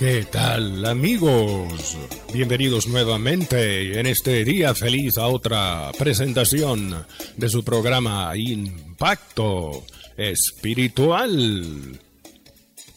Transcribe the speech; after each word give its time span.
¿Qué 0.00 0.24
tal 0.32 0.82
amigos? 0.86 1.98
Bienvenidos 2.32 2.86
nuevamente 2.86 4.00
en 4.00 4.06
este 4.06 4.46
día 4.46 4.74
feliz 4.74 5.18
a 5.18 5.26
otra 5.26 5.92
presentación 5.98 7.04
de 7.36 7.48
su 7.50 7.62
programa 7.62 8.32
Impacto 8.34 9.84
Espiritual. 10.16 12.00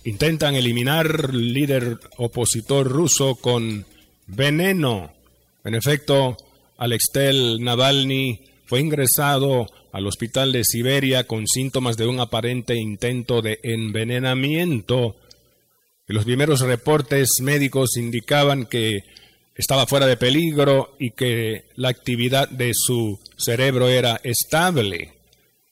Intentan 0.05 0.55
eliminar 0.55 1.33
líder 1.33 1.99
opositor 2.15 2.87
ruso 2.87 3.35
con 3.35 3.85
veneno. 4.27 5.11
En 5.65 5.75
efecto, 5.75 6.37
Alexei 6.77 7.59
Navalny 7.59 8.39
fue 8.63 8.79
ingresado 8.79 9.67
al 9.91 10.07
hospital 10.07 10.53
de 10.53 10.63
Siberia 10.63 11.27
con 11.27 11.47
síntomas 11.47 11.97
de 11.97 12.07
un 12.07 12.21
aparente 12.21 12.77
intento 12.77 13.41
de 13.41 13.59
envenenamiento 13.61 15.17
los 16.07 16.25
primeros 16.25 16.59
reportes 16.61 17.29
médicos 17.41 17.95
indicaban 17.97 18.65
que 18.65 19.03
estaba 19.55 19.85
fuera 19.85 20.05
de 20.07 20.17
peligro 20.17 20.95
y 20.99 21.11
que 21.11 21.65
la 21.75 21.89
actividad 21.89 22.49
de 22.49 22.71
su 22.73 23.19
cerebro 23.37 23.89
era 23.89 24.19
estable. 24.23 25.13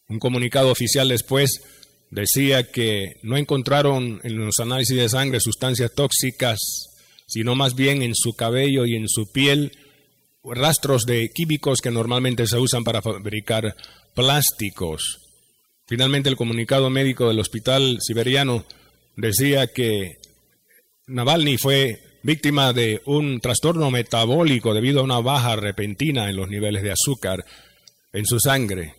Un 0.08 0.20
comunicado 0.20 0.72
oficial 0.72 1.10
después 1.10 1.62
decía 2.12 2.72
que 2.72 3.18
no 3.24 3.38
encontraron 3.38 4.20
en 4.24 4.38
los 4.38 4.60
análisis 4.60 4.98
de 4.98 5.10
sangre 5.10 5.40
sustancias 5.40 5.92
tóxicas, 5.94 6.60
sino 7.28 7.56
más 7.56 7.76
bien 7.76 8.02
en 8.02 8.16
su 8.16 8.34
cabello 8.34 8.86
y 8.86 8.96
en 8.96 9.08
su 9.08 9.32
piel 9.32 9.72
rastros 10.44 11.06
de 11.06 11.30
químicos 11.34 11.82
que 11.82 11.92
normalmente 11.92 12.48
se 12.48 12.58
usan 12.58 12.84
para 12.84 13.02
fabricar 13.02 13.76
plásticos. 14.14 15.20
Finalmente 15.88 16.30
el 16.30 16.36
comunicado 16.36 16.90
médico 16.90 17.28
del 17.28 17.40
hospital 17.40 17.98
siberiano 18.02 18.66
decía 19.16 19.68
que 19.68 20.21
Navalny 21.12 21.58
fue 21.58 22.02
víctima 22.24 22.72
de 22.74 23.02
un 23.06 23.42
trastorno 23.42 23.92
metabólico 23.92 24.74
debido 24.74 25.02
a 25.02 25.04
una 25.04 25.20
baja 25.20 25.56
repentina 25.56 26.30
en 26.30 26.38
los 26.38 26.50
niveles 26.50 26.84
de 26.84 26.92
azúcar 26.92 27.46
en 28.14 28.26
su 28.26 28.40
sangre. 28.40 28.96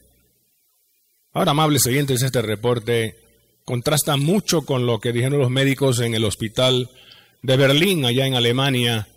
Ahora, 1.32 1.52
amables 1.52 1.86
oyentes, 1.86 2.22
este 2.22 2.42
reporte 2.42 3.16
contrasta 3.64 4.16
mucho 4.16 4.62
con 4.62 4.86
lo 4.86 5.00
que 5.00 5.12
dijeron 5.12 5.38
los 5.38 5.50
médicos 5.50 6.00
en 6.00 6.14
el 6.14 6.24
hospital 6.24 6.90
de 7.40 7.56
Berlín, 7.56 8.04
allá 8.04 8.26
en 8.26 8.34
Alemania, 8.34 9.08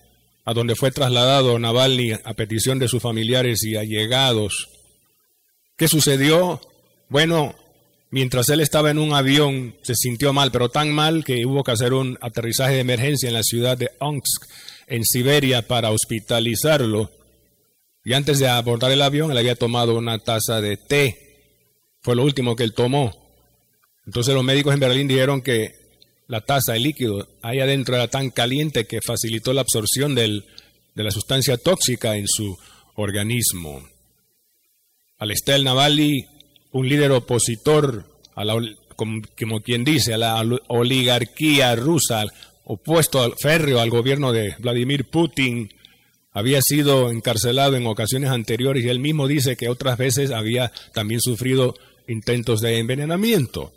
a 0.45 0.53
donde 0.53 0.75
fue 0.75 0.91
trasladado 0.91 1.59
Navalny 1.59 2.13
a 2.13 2.33
petición 2.35 2.79
de 2.79 2.87
sus 2.87 3.01
familiares 3.01 3.63
y 3.63 3.75
allegados. 3.75 4.69
¿Qué 5.75 5.87
sucedió? 5.89 6.61
Bueno, 7.09 7.55
Mientras 8.11 8.49
él 8.49 8.61
estaba 8.61 8.91
en 8.91 8.99
un 8.99 9.13
avión, 9.13 9.75
se 9.81 9.95
sintió 9.95 10.31
mal, 10.31 10.51
pero 10.51 10.69
tan 10.69 10.91
mal 10.91 11.23
que 11.23 11.45
hubo 11.45 11.63
que 11.63 11.71
hacer 11.71 11.93
un 11.93 12.17
aterrizaje 12.21 12.75
de 12.75 12.79
emergencia 12.79 13.27
en 13.27 13.33
la 13.33 13.43
ciudad 13.43 13.77
de 13.77 13.89
Omsk, 13.99 14.45
en 14.87 15.03
Siberia, 15.03 15.67
para 15.67 15.91
hospitalizarlo. 15.91 17.11
Y 18.03 18.13
antes 18.13 18.39
de 18.39 18.47
abordar 18.47 18.91
el 18.91 19.01
avión, 19.01 19.31
él 19.31 19.37
había 19.37 19.55
tomado 19.55 19.97
una 19.97 20.19
taza 20.19 20.61
de 20.61 20.77
té. 20.77 21.37
Fue 22.01 22.15
lo 22.15 22.23
último 22.23 22.55
que 22.55 22.63
él 22.63 22.73
tomó. 22.73 23.13
Entonces 24.05 24.35
los 24.35 24.43
médicos 24.43 24.73
en 24.73 24.79
Berlín 24.79 25.07
dijeron 25.07 25.41
que 25.41 25.73
la 26.27 26.41
taza, 26.41 26.75
el 26.75 26.83
líquido, 26.83 27.27
ahí 27.41 27.59
adentro 27.59 27.95
era 27.95 28.07
tan 28.07 28.29
caliente 28.29 28.85
que 28.85 28.99
facilitó 29.05 29.53
la 29.53 29.61
absorción 29.61 30.13
de 30.15 30.43
la 30.93 31.11
sustancia 31.11 31.57
tóxica 31.57 32.15
en 32.15 32.27
su 32.27 32.55
organismo. 32.95 33.87
Al 35.17 35.31
Estel 35.31 35.63
Navalny 35.63 36.25
un 36.75 36.89
líder 36.89 37.13
opositor, 37.13 38.03
a 38.35 38.43
la, 38.43 38.61
como, 38.97 39.61
quien 39.61 39.85
dice, 39.85 40.13
a 40.13 40.17
la 40.17 40.43
oligarquía 40.67 41.73
rusa, 41.73 42.25
opuesto 42.65 43.23
al 43.23 43.35
férreo 43.41 43.79
al 43.79 43.89
gobierno 43.89 44.33
de 44.33 44.55
Vladimir 44.59 45.09
Putin, 45.09 45.73
había 46.33 46.61
sido 46.61 47.11
encarcelado 47.11 47.77
en 47.77 47.87
ocasiones 47.87 48.29
anteriores 48.29 48.83
y 48.83 48.89
él 48.89 48.99
mismo 48.99 49.25
dice 49.25 49.55
que 49.55 49.69
otras 49.69 49.97
veces 49.97 50.31
había 50.31 50.73
también 50.93 51.21
sufrido 51.21 51.75
intentos 52.09 52.59
de 52.59 52.77
envenenamiento. 52.77 53.71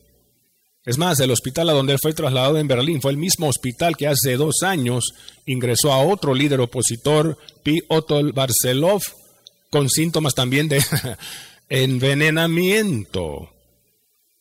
Es 0.84 0.98
más, 0.98 1.20
el 1.20 1.30
hospital 1.30 1.68
a 1.68 1.74
donde 1.74 1.92
él 1.92 2.00
fue 2.02 2.14
trasladado 2.14 2.58
en 2.58 2.66
Berlín 2.66 3.00
fue 3.00 3.12
el 3.12 3.16
mismo 3.16 3.46
hospital 3.46 3.96
que 3.96 4.08
hace 4.08 4.36
dos 4.36 4.64
años 4.64 5.14
ingresó 5.46 5.92
a 5.92 6.02
otro 6.04 6.34
líder 6.34 6.60
opositor, 6.60 7.38
Piotr 7.62 8.32
Barcelov, 8.32 9.02
con 9.70 9.88
síntomas 9.88 10.34
también 10.34 10.68
de 10.68 10.82
envenenamiento. 11.68 13.50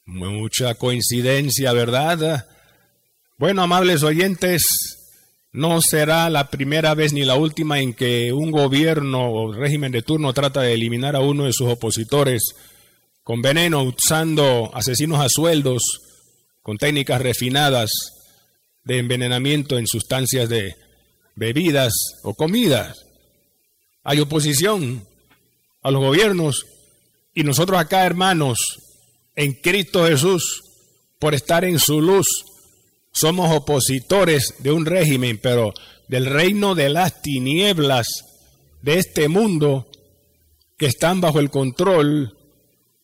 Mucha 0.06 0.76
coincidencia, 0.76 1.74
¿verdad? 1.74 2.48
Bueno, 3.38 3.62
amables 3.62 4.04
oyentes, 4.04 4.64
no 5.52 5.82
será 5.82 6.30
la 6.30 6.50
primera 6.50 6.94
vez 6.94 7.14
ni 7.14 7.26
la 7.26 7.36
última 7.36 7.80
en 7.80 7.94
que 7.94 8.32
un 8.32 8.52
gobierno 8.52 9.32
o 9.32 9.52
régimen 9.52 9.92
de 9.92 10.02
turno 10.02 10.34
trata 10.34 10.62
de 10.62 10.74
eliminar 10.74 11.16
a 11.16 11.22
uno 11.22 11.46
de 11.46 11.54
sus 11.54 11.68
opositores 11.68 12.44
con 13.24 13.42
veneno, 13.42 13.84
usando 13.84 14.72
asesinos 14.74 15.20
a 15.20 15.28
sueldos, 15.28 15.82
con 16.62 16.78
técnicas 16.78 17.22
refinadas 17.22 17.92
de 18.84 19.00
envenenamiento 19.00 19.78
en 19.78 19.86
sustancias 19.86 20.48
de 20.48 20.76
bebidas 21.36 21.94
o 22.24 22.34
comidas. 22.34 23.06
Hay 24.04 24.22
oposición 24.22 25.06
a 25.82 25.92
los 25.92 26.02
gobiernos 26.02 26.66
y 27.38 27.44
nosotros 27.44 27.80
acá, 27.80 28.04
hermanos, 28.04 28.58
en 29.36 29.54
Cristo 29.54 30.08
Jesús, 30.08 30.64
por 31.20 31.36
estar 31.36 31.64
en 31.66 31.78
su 31.78 32.02
luz, 32.02 32.26
somos 33.12 33.56
opositores 33.56 34.56
de 34.58 34.72
un 34.72 34.88
régimen, 34.88 35.38
pero 35.38 35.72
del 36.08 36.26
reino 36.26 36.74
de 36.74 36.90
las 36.90 37.22
tinieblas 37.22 38.08
de 38.82 38.98
este 38.98 39.28
mundo 39.28 39.88
que 40.80 40.88
están 40.88 41.22
bajo 41.22 41.40
el 41.40 41.52
control 41.52 42.36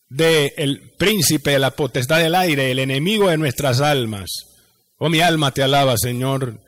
del 0.10 0.94
príncipe 0.98 1.52
de 1.52 1.60
la 1.60 1.76
potestad 1.76 2.18
del 2.18 2.34
aire, 2.34 2.72
el 2.72 2.80
enemigo 2.80 3.30
de 3.30 3.38
nuestras 3.38 3.82
almas. 3.82 4.32
Oh, 4.98 5.10
mi 5.10 5.20
alma 5.20 5.52
te 5.52 5.62
alaba, 5.62 5.96
Señor. 5.96 6.60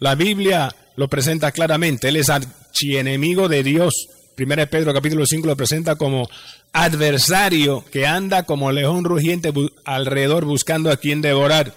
La 0.00 0.16
Biblia 0.16 0.74
lo 0.96 1.06
presenta 1.06 1.52
claramente. 1.52 2.08
Él 2.08 2.16
es 2.16 2.28
archienemigo 2.28 3.48
de 3.48 3.62
Dios. 3.62 4.08
Primera 4.34 4.66
Pedro 4.66 4.92
capítulo 4.92 5.26
5 5.26 5.46
lo 5.46 5.56
presenta 5.56 5.94
como 5.94 6.28
adversario 6.72 7.84
que 7.90 8.06
anda 8.06 8.44
como 8.44 8.72
león 8.72 9.04
rugiente 9.04 9.52
alrededor 9.84 10.44
buscando 10.44 10.90
a 10.90 10.96
quien 10.96 11.20
devorar. 11.20 11.76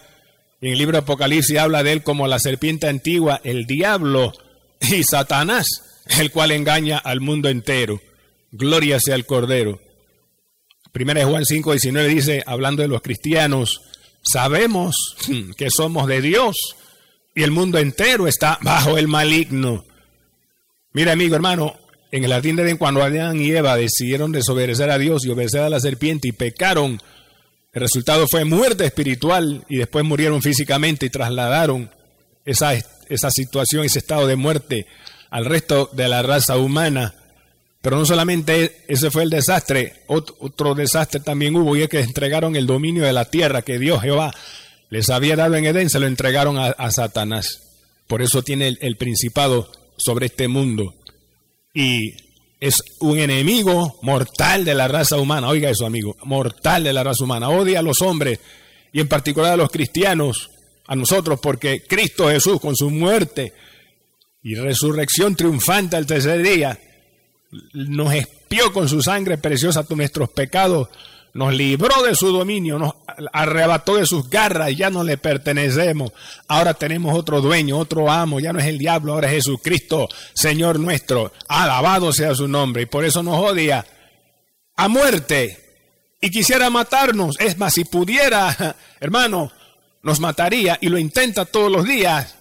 En 0.61 0.71
el 0.71 0.77
libro 0.77 0.93
de 0.93 0.99
Apocalipsis 0.99 1.57
habla 1.57 1.83
de 1.83 1.91
él 1.91 2.03
como 2.03 2.27
la 2.27 2.39
serpiente 2.39 2.87
antigua, 2.87 3.41
el 3.43 3.65
diablo 3.65 4.33
y 4.79 5.03
Satanás, 5.03 5.67
el 6.19 6.31
cual 6.31 6.51
engaña 6.51 6.97
al 6.97 7.19
mundo 7.19 7.49
entero. 7.49 8.01
Gloria 8.51 8.99
sea 8.99 9.15
el 9.15 9.25
Cordero. 9.25 9.81
Primera 10.91 11.25
Juan 11.25 11.45
5, 11.45 11.71
19 11.71 12.07
dice, 12.07 12.43
hablando 12.45 12.81
de 12.81 12.87
los 12.87 13.01
cristianos, 13.01 13.81
sabemos 14.23 15.15
que 15.57 15.69
somos 15.69 16.07
de 16.07 16.21
Dios 16.21 16.55
y 17.35 17.43
el 17.43 17.51
mundo 17.51 17.79
entero 17.79 18.27
está 18.27 18.57
bajo 18.61 18.97
el 18.97 19.09
maligno. 19.09 19.83
Mira, 20.93 21.11
amigo 21.11 21.35
hermano, 21.35 21.77
en 22.15 22.23
el 22.23 22.31
jardín 22.31 22.55
de 22.55 22.63
Edén, 22.63 22.77
cuando 22.77 23.03
Adán 23.03 23.41
y 23.41 23.51
Eva 23.51 23.75
decidieron 23.75 24.31
desobedecer 24.31 24.89
a 24.89 24.97
Dios 24.97 25.25
y 25.25 25.29
obedecer 25.29 25.59
a 25.59 25.69
la 25.69 25.81
serpiente 25.81 26.29
y 26.29 26.31
pecaron, 26.31 27.01
el 27.73 27.81
resultado 27.81 28.25
fue 28.29 28.45
muerte 28.45 28.85
espiritual 28.85 29.65
y 29.67 29.79
después 29.79 30.05
murieron 30.05 30.41
físicamente 30.41 31.05
y 31.05 31.09
trasladaron 31.09 31.91
esa, 32.45 32.71
esa 33.09 33.29
situación, 33.31 33.83
ese 33.83 33.99
estado 33.99 34.27
de 34.27 34.37
muerte 34.37 34.87
al 35.29 35.43
resto 35.43 35.89
de 35.91 36.07
la 36.07 36.21
raza 36.21 36.55
humana. 36.55 37.15
Pero 37.81 37.97
no 37.97 38.05
solamente 38.05 38.85
ese 38.87 39.11
fue 39.11 39.23
el 39.23 39.29
desastre, 39.29 40.03
otro, 40.07 40.73
desastre 40.73 41.19
también 41.19 41.53
hubo 41.57 41.75
y 41.75 41.81
es 41.81 41.89
que 41.89 41.99
entregaron 41.99 42.55
el 42.55 42.65
dominio 42.65 43.03
de 43.03 43.11
la 43.11 43.25
tierra 43.25 43.61
que 43.61 43.77
Dios 43.77 44.01
Jehová 44.01 44.33
les 44.89 45.09
había 45.09 45.35
dado 45.35 45.55
en 45.55 45.65
Edén, 45.65 45.89
se 45.89 45.99
lo 45.99 46.07
entregaron 46.07 46.57
a, 46.57 46.91
Satanás. 46.91 47.73
Por 48.07 48.21
eso 48.21 48.41
tiene 48.41 48.77
el 48.79 48.95
principado 48.95 49.69
sobre 49.97 50.27
este 50.27 50.47
mundo 50.47 50.93
y 51.75 52.15
es 52.59 52.81
un 53.01 53.19
enemigo 53.19 53.99
mortal 54.01 54.63
de 54.63 54.73
la 54.73 54.87
raza 54.87 55.17
humana. 55.17 55.49
Oiga 55.49 55.69
eso, 55.69 55.85
amigo, 55.85 56.15
mortal 56.23 56.85
de 56.85 56.93
la 56.93 57.03
raza 57.03 57.25
humana. 57.25 57.49
Odia 57.49 57.79
a 57.79 57.83
los 57.83 58.01
hombres 58.01 58.39
y 58.93 59.01
en 59.01 59.09
particular 59.09 59.51
a 59.51 59.57
los 59.57 59.69
cristianos, 59.69 60.49
a 60.87 60.95
nosotros, 60.95 61.39
porque 61.41 61.83
Cristo 61.83 62.29
Jesús 62.29 62.61
con 62.61 62.75
su 62.75 62.89
muerte 62.89 63.53
y 64.41 64.55
resurrección 64.55 65.35
triunfante 65.35 65.97
al 65.97 66.05
tercer 66.05 66.41
día, 66.41 66.79
nos 67.73 68.13
espió 68.13 68.71
con 68.71 68.87
su 68.87 69.01
sangre 69.01 69.37
preciosa 69.37 69.85
nuestros 69.89 70.29
pecados, 70.29 70.87
nos 71.35 71.53
libró 71.53 72.01
de 72.01 72.15
su 72.15 72.31
dominio, 72.31 72.79
nos 72.79 72.93
arrebató 73.33 73.97
de 73.97 74.05
sus 74.05 74.29
garras, 74.29 74.73
ya 74.73 74.89
no 74.89 75.03
le 75.03 75.17
pertenecemos. 75.17 76.13
Ahora 76.47 76.73
tenemos 76.73 77.13
otro 77.13 77.41
dueño, 77.41 77.77
otro 77.77 78.09
amo, 78.09 78.39
ya 78.39 78.53
no 78.53 78.59
es 78.59 78.65
el 78.67 78.77
diablo, 78.77 79.11
ahora 79.11 79.27
es 79.27 79.33
Jesucristo, 79.33 80.07
Señor 80.33 80.79
nuestro. 80.79 81.33
Alabado 81.49 82.13
sea 82.13 82.33
su 82.35 82.47
nombre 82.47 82.83
y 82.83 82.85
por 82.85 83.03
eso 83.03 83.21
nos 83.21 83.37
odia 83.37 83.85
a 84.77 84.87
muerte 84.87 85.59
y 86.21 86.29
quisiera 86.31 86.69
matarnos. 86.69 87.35
Es 87.37 87.57
más, 87.57 87.73
si 87.73 87.83
pudiera, 87.83 88.77
hermano, 89.01 89.51
nos 90.03 90.21
mataría 90.21 90.77
y 90.79 90.87
lo 90.87 90.97
intenta 90.97 91.43
todos 91.43 91.69
los 91.69 91.83
días, 91.83 92.33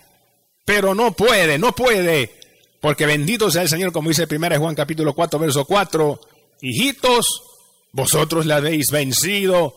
pero 0.65 0.95
no 0.95 1.15
puede, 1.15 1.59
no 1.59 1.75
puede, 1.75 2.33
porque 2.81 3.07
bendito 3.07 3.51
sea 3.51 3.63
el 3.63 3.69
Señor, 3.69 3.91
como 3.91 4.11
dice 4.11 4.29
1 4.31 4.57
Juan 4.61 4.77
capítulo 4.77 5.15
4, 5.15 5.37
verso 5.41 5.65
4, 5.65 6.21
hijitos, 6.61 7.54
vosotros 7.95 8.45
le 8.45 8.55
habéis 8.55 8.89
vencido, 8.91 9.77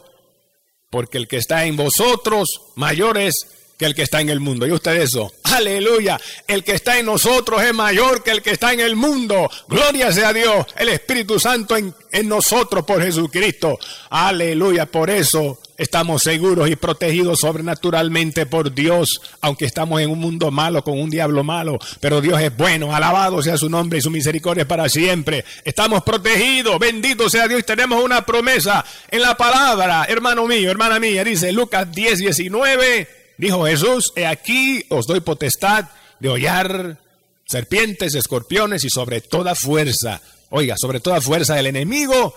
porque 0.90 1.20
el 1.20 1.28
que 1.28 1.38
está 1.38 1.66
en 1.66 1.78
vosotros 1.78 2.48
mayor 2.76 3.20
es 3.20 3.36
que 3.78 3.86
el 3.86 3.94
que 3.94 4.02
está 4.02 4.22
en 4.22 4.30
el 4.30 4.40
mundo. 4.40 4.66
¿Y 4.66 4.72
usted 4.72 5.00
eso? 5.00 5.32
Aleluya. 5.44 6.20
El 6.48 6.64
que 6.64 6.74
está 6.74 6.98
en 6.98 7.06
nosotros 7.06 7.62
es 7.62 7.76
mayor 7.76 8.24
que 8.24 8.32
el 8.32 8.42
que 8.42 8.52
está 8.52 8.74
en 8.74 8.80
el 8.80 8.96
mundo. 8.96 9.48
Gloria 9.68 10.12
sea 10.12 10.30
a 10.30 10.34
Dios. 10.34 10.66
El 10.78 10.90
Espíritu 10.90 11.40
Santo 11.40 11.78
en, 11.78 11.94
en 12.12 12.28
nosotros 12.28 12.84
por 12.86 13.04
Jesucristo. 13.04 13.78
Aleluya. 14.10 14.88
Por 14.88 15.12
eso 15.12 15.60
estamos 15.78 16.24
seguros 16.24 16.70
y 16.70 16.76
protegidos 16.76 17.40
sobrenaturalmente 17.42 18.46
por 18.46 18.74
Dios, 18.74 19.22
aunque 19.42 19.66
estamos 19.66 20.02
en 20.02 20.10
un 20.10 20.20
mundo 20.20 20.52
malo, 20.52 20.84
con 20.84 21.00
un 21.00 21.10
diablo 21.10 21.44
malo, 21.44 21.80
pero 22.02 22.20
Dios 22.20 22.42
es 22.42 22.56
bueno, 22.56 22.96
alabado 22.96 23.42
sea 23.42 23.58
su 23.58 23.70
nombre 23.70 24.00
y 24.00 24.02
su 24.02 24.10
misericordia 24.10 24.68
para 24.68 24.90
siempre. 24.90 25.46
Estamos 25.64 26.04
protegidos, 26.04 26.80
bendito 26.80 27.30
sea 27.30 27.48
Dios 27.48 27.66
tenemos 27.66 28.04
una 28.04 28.26
promesa 28.26 28.84
en 29.10 29.22
la 29.22 29.38
palabra, 29.38 30.06
hermano 30.10 30.48
mío, 30.48 30.72
hermana 30.72 31.00
mía, 31.00 31.24
dice 31.24 31.52
Lucas 31.52 31.92
10, 31.92 32.20
19, 32.20 33.08
dijo 33.38 33.66
Jesús, 33.66 34.12
he 34.16 34.26
aquí 34.26 34.84
os 34.90 35.06
doy 35.06 35.20
potestad 35.20 35.86
de 36.20 36.30
hollar 36.30 37.00
serpientes, 37.46 38.16
escorpiones 38.16 38.84
y 38.84 38.90
sobre 38.90 39.22
toda 39.22 39.54
fuerza, 39.54 40.22
oiga, 40.50 40.76
sobre 40.78 41.00
toda 41.00 41.22
fuerza 41.22 41.56
del 41.56 41.68
enemigo 41.68 42.34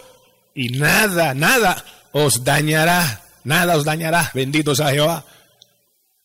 y 0.54 0.68
nada, 0.68 1.32
nada 1.34 1.84
os 2.12 2.44
dañará 2.44 3.22
nada 3.44 3.76
os 3.76 3.84
dañará, 3.84 4.30
bendito 4.34 4.74
sea 4.74 4.90
Jehová. 4.90 5.24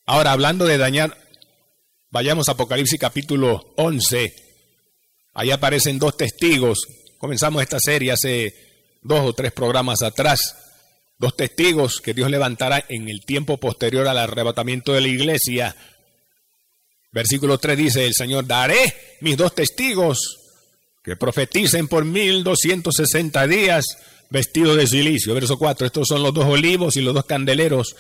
Ahora, 0.06 0.32
hablando 0.32 0.66
de 0.66 0.78
dañar, 0.78 1.18
vayamos 2.12 2.48
a 2.48 2.54
Apocalipsis 2.54 3.00
capítulo 3.00 3.74
11. 3.78 4.36
Ahí 5.34 5.52
aparecen 5.52 6.00
dos 6.00 6.16
testigos. 6.16 6.88
Comenzamos 7.18 7.62
esta 7.62 7.80
serie 7.80 8.12
hace 8.12 8.54
dos 9.02 9.22
o 9.22 9.34
tres 9.34 9.52
programas 9.52 10.02
atrás. 10.02 10.56
Dos 11.18 11.36
testigos 11.36 12.02
que 12.02 12.14
Dios 12.14 12.30
levantará 12.30 12.84
en 12.90 13.10
el 13.10 13.26
tiempo 13.26 13.58
posterior 13.58 14.08
al 14.08 14.18
arrebatamiento 14.18 14.94
de 14.94 15.02
la 15.02 15.08
iglesia. 15.08 15.76
Versículo 17.12 17.58
3 17.58 17.78
dice, 17.78 18.06
el 18.06 18.14
Señor, 18.14 18.46
daré 18.46 19.18
mis 19.22 19.38
dos 19.38 19.56
testigos 19.56 20.38
que 21.02 21.16
profeticen 21.16 21.88
por 21.88 22.04
1260 22.04 23.48
días 23.48 23.86
vestido 24.36 24.76
de 24.76 24.86
silicio. 24.86 25.34
Verso 25.34 25.58
4, 25.58 25.88
estos 25.88 26.10
son 26.10 26.22
los 26.22 26.34
dos 26.34 26.46
olivos 26.46 26.98
y 26.98 27.02
los 27.02 27.14
dos 27.14 27.24
candeleros 27.24 27.96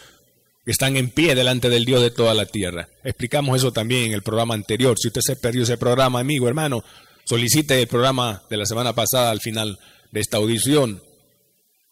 que 0.65 0.71
están 0.71 0.97
en 0.97 1.09
pie 1.09 1.33
delante 1.33 1.69
del 1.69 1.85
Dios 1.85 2.01
de 2.01 2.11
toda 2.11 2.33
la 2.33 2.45
tierra. 2.45 2.89
Explicamos 3.05 3.55
eso 3.55 3.71
también 3.71 4.07
en 4.07 4.11
el 4.11 4.21
programa 4.21 4.53
anterior. 4.53 4.97
Si 4.99 5.07
usted 5.07 5.21
se 5.21 5.37
perdió 5.37 5.63
ese 5.63 5.77
programa, 5.77 6.19
amigo, 6.19 6.49
hermano, 6.49 6.83
solicite 7.23 7.81
el 7.81 7.87
programa 7.87 8.43
de 8.49 8.57
la 8.57 8.65
semana 8.65 8.93
pasada 8.93 9.31
al 9.31 9.39
final 9.39 9.79
de 10.11 10.19
esta 10.19 10.35
audición. 10.35 11.01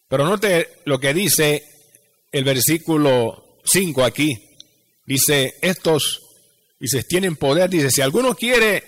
Pero 0.10 0.26
note 0.26 0.68
lo 0.84 1.00
que 1.00 1.14
dice 1.14 1.64
el 2.34 2.44
versículo 2.44 3.60
5 3.64 4.04
aquí. 4.04 4.50
Dice, 5.06 5.56
estos, 5.62 6.22
dice, 6.80 7.04
tienen 7.04 7.38
poder, 7.38 7.70
dice, 7.70 7.92
si 7.92 8.02
alguno 8.02 8.36
quiere 8.36 8.84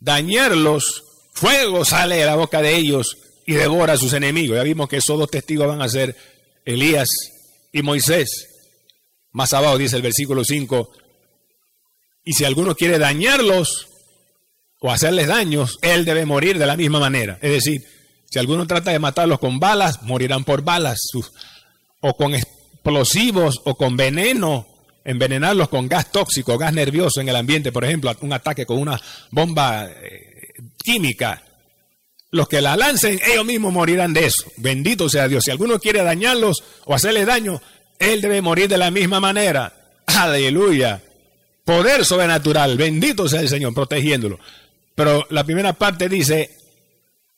dañarlos, 0.00 1.04
fuego 1.32 1.84
sale 1.84 2.16
de 2.16 2.26
la 2.26 2.34
boca 2.34 2.60
de 2.60 2.74
ellos 2.74 3.18
y 3.46 3.54
devora 3.54 3.94
a 3.94 3.96
sus 3.98 4.12
enemigos. 4.12 4.56
Ya 4.56 4.62
vimos 4.62 4.88
que 4.88 4.96
esos 4.96 5.18
dos 5.18 5.30
testigos 5.30 5.66
van 5.66 5.82
a 5.82 5.88
ser 5.88 6.16
Elías 6.64 7.08
y 7.72 7.82
Moisés. 7.82 8.48
Más 9.32 9.52
abajo 9.52 9.78
dice 9.78 9.96
el 9.96 10.02
versículo 10.02 10.44
5, 10.44 10.90
y 12.24 12.32
si 12.32 12.44
alguno 12.44 12.74
quiere 12.74 12.98
dañarlos 12.98 13.88
o 14.80 14.90
hacerles 14.90 15.26
daños, 15.26 15.78
él 15.82 16.04
debe 16.04 16.24
morir 16.24 16.58
de 16.58 16.66
la 16.66 16.76
misma 16.76 17.00
manera. 17.00 17.38
Es 17.42 17.50
decir, 17.50 17.82
si 18.30 18.38
alguno 18.38 18.66
trata 18.66 18.90
de 18.90 18.98
matarlos 18.98 19.38
con 19.38 19.60
balas, 19.60 20.02
morirán 20.02 20.44
por 20.44 20.62
balas, 20.62 21.00
o 22.00 22.16
con 22.16 22.34
explosivos 22.34 23.60
o 23.64 23.76
con 23.76 23.96
veneno, 23.96 24.66
envenenarlos 25.04 25.68
con 25.68 25.88
gas 25.88 26.10
tóxico, 26.10 26.56
gas 26.56 26.72
nervioso 26.72 27.20
en 27.20 27.28
el 27.28 27.36
ambiente, 27.36 27.72
por 27.72 27.84
ejemplo, 27.84 28.14
un 28.20 28.32
ataque 28.32 28.64
con 28.66 28.78
una 28.78 29.00
bomba 29.30 29.86
eh, 29.86 30.52
química, 30.82 31.42
los 32.34 32.48
que 32.48 32.60
la 32.60 32.76
lancen, 32.76 33.20
ellos 33.30 33.44
mismos 33.44 33.72
morirán 33.72 34.12
de 34.12 34.26
eso. 34.26 34.50
Bendito 34.56 35.08
sea 35.08 35.28
Dios. 35.28 35.44
Si 35.44 35.52
alguno 35.52 35.78
quiere 35.78 36.02
dañarlos 36.02 36.64
o 36.84 36.92
hacerle 36.92 37.24
daño, 37.24 37.62
él 38.00 38.20
debe 38.20 38.42
morir 38.42 38.68
de 38.68 38.76
la 38.76 38.90
misma 38.90 39.20
manera. 39.20 39.72
Aleluya. 40.06 41.00
Poder 41.64 42.04
sobrenatural. 42.04 42.76
Bendito 42.76 43.28
sea 43.28 43.40
el 43.40 43.48
Señor, 43.48 43.72
protegiéndolo. 43.72 44.40
Pero 44.96 45.24
la 45.30 45.44
primera 45.44 45.74
parte 45.74 46.08
dice, 46.08 46.50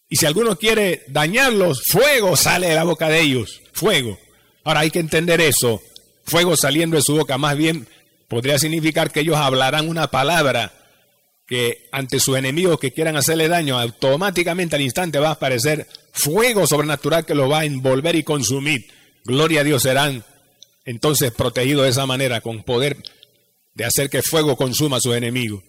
y 0.08 0.16
si 0.16 0.24
alguno 0.24 0.56
quiere 0.56 1.04
dañarlos, 1.08 1.82
fuego 1.90 2.34
sale 2.34 2.68
de 2.68 2.74
la 2.74 2.84
boca 2.84 3.10
de 3.10 3.20
ellos. 3.20 3.60
Fuego. 3.74 4.18
Ahora 4.64 4.80
hay 4.80 4.90
que 4.90 5.00
entender 5.00 5.42
eso. 5.42 5.82
Fuego 6.24 6.56
saliendo 6.56 6.96
de 6.96 7.02
su 7.02 7.14
boca. 7.14 7.36
Más 7.36 7.54
bien 7.54 7.86
podría 8.28 8.58
significar 8.58 9.10
que 9.10 9.20
ellos 9.20 9.36
hablarán 9.36 9.90
una 9.90 10.10
palabra 10.10 10.72
que 11.46 11.88
ante 11.92 12.18
sus 12.18 12.36
enemigos 12.36 12.80
que 12.80 12.92
quieran 12.92 13.16
hacerle 13.16 13.48
daño, 13.48 13.78
automáticamente 13.78 14.76
al 14.76 14.82
instante 14.82 15.18
va 15.18 15.28
a 15.28 15.32
aparecer 15.32 15.86
fuego 16.12 16.66
sobrenatural 16.66 17.24
que 17.24 17.34
los 17.34 17.50
va 17.50 17.60
a 17.60 17.64
envolver 17.64 18.16
y 18.16 18.24
consumir. 18.24 18.88
Gloria 19.24 19.60
a 19.60 19.64
Dios 19.64 19.82
serán 19.82 20.24
entonces 20.84 21.32
protegidos 21.32 21.84
de 21.84 21.90
esa 21.90 22.06
manera, 22.06 22.40
con 22.40 22.62
poder 22.62 22.96
de 23.74 23.84
hacer 23.84 24.10
que 24.10 24.22
fuego 24.22 24.56
consuma 24.56 24.96
a 24.96 25.00
sus 25.00 25.14
enemigos. 25.14 25.62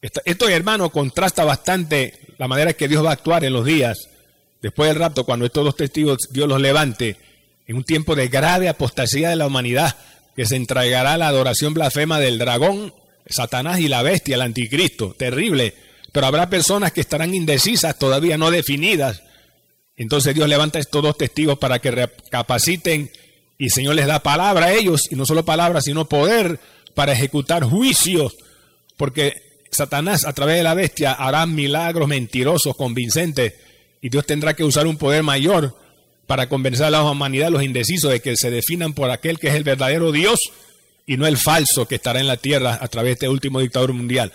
Esto, 0.00 0.48
hermano, 0.48 0.90
contrasta 0.90 1.44
bastante 1.44 2.18
la 2.38 2.46
manera 2.46 2.72
que 2.72 2.88
Dios 2.88 3.04
va 3.04 3.10
a 3.10 3.14
actuar 3.14 3.44
en 3.44 3.52
los 3.52 3.64
días 3.64 4.08
después 4.62 4.88
del 4.88 4.98
rapto, 4.98 5.24
cuando 5.24 5.46
estos 5.46 5.64
dos 5.64 5.76
testigos 5.76 6.18
Dios 6.30 6.48
los 6.48 6.60
levante, 6.60 7.16
en 7.66 7.76
un 7.76 7.84
tiempo 7.84 8.14
de 8.14 8.28
grave 8.28 8.68
apostasía 8.68 9.30
de 9.30 9.36
la 9.36 9.46
humanidad, 9.46 9.96
que 10.36 10.46
se 10.46 10.56
entregará 10.56 11.16
la 11.16 11.28
adoración 11.28 11.74
blasfema 11.74 12.20
del 12.20 12.38
dragón 12.38 12.94
Satanás 13.28 13.80
y 13.80 13.88
la 13.88 14.02
bestia, 14.02 14.36
el 14.36 14.42
anticristo, 14.42 15.14
terrible. 15.18 15.74
Pero 16.12 16.26
habrá 16.26 16.48
personas 16.48 16.92
que 16.92 17.00
estarán 17.00 17.34
indecisas, 17.34 17.98
todavía 17.98 18.38
no 18.38 18.50
definidas. 18.50 19.22
Entonces 19.96 20.34
Dios 20.34 20.48
levanta 20.48 20.78
estos 20.78 21.02
dos 21.02 21.18
testigos 21.18 21.58
para 21.58 21.80
que 21.80 21.90
recapaciten 21.90 23.10
y 23.58 23.64
el 23.64 23.70
Señor 23.72 23.96
les 23.96 24.06
da 24.06 24.20
palabra 24.20 24.66
a 24.66 24.72
ellos, 24.72 25.10
y 25.10 25.16
no 25.16 25.26
solo 25.26 25.44
palabra, 25.44 25.80
sino 25.80 26.08
poder 26.08 26.60
para 26.94 27.12
ejecutar 27.12 27.64
juicios, 27.64 28.36
porque 28.96 29.64
Satanás 29.70 30.24
a 30.24 30.32
través 30.32 30.56
de 30.56 30.62
la 30.62 30.74
bestia 30.74 31.12
hará 31.12 31.44
milagros 31.44 32.08
mentirosos, 32.08 32.76
convincentes, 32.76 33.54
y 34.00 34.10
Dios 34.10 34.24
tendrá 34.26 34.54
que 34.54 34.62
usar 34.62 34.86
un 34.86 34.96
poder 34.96 35.24
mayor 35.24 35.76
para 36.28 36.48
convencer 36.48 36.86
a 36.86 36.90
la 36.90 37.02
humanidad, 37.02 37.50
los 37.50 37.64
indecisos, 37.64 38.12
de 38.12 38.20
que 38.20 38.36
se 38.36 38.50
definan 38.50 38.92
por 38.94 39.10
aquel 39.10 39.40
que 39.40 39.48
es 39.48 39.54
el 39.54 39.64
verdadero 39.64 40.12
Dios 40.12 40.38
y 41.08 41.16
no 41.16 41.26
el 41.26 41.38
falso 41.38 41.88
que 41.88 41.94
estará 41.94 42.20
en 42.20 42.26
la 42.26 42.36
tierra 42.36 42.78
a 42.78 42.86
través 42.86 43.08
de 43.08 43.12
este 43.14 43.28
último 43.30 43.60
dictador 43.60 43.94
mundial. 43.94 44.30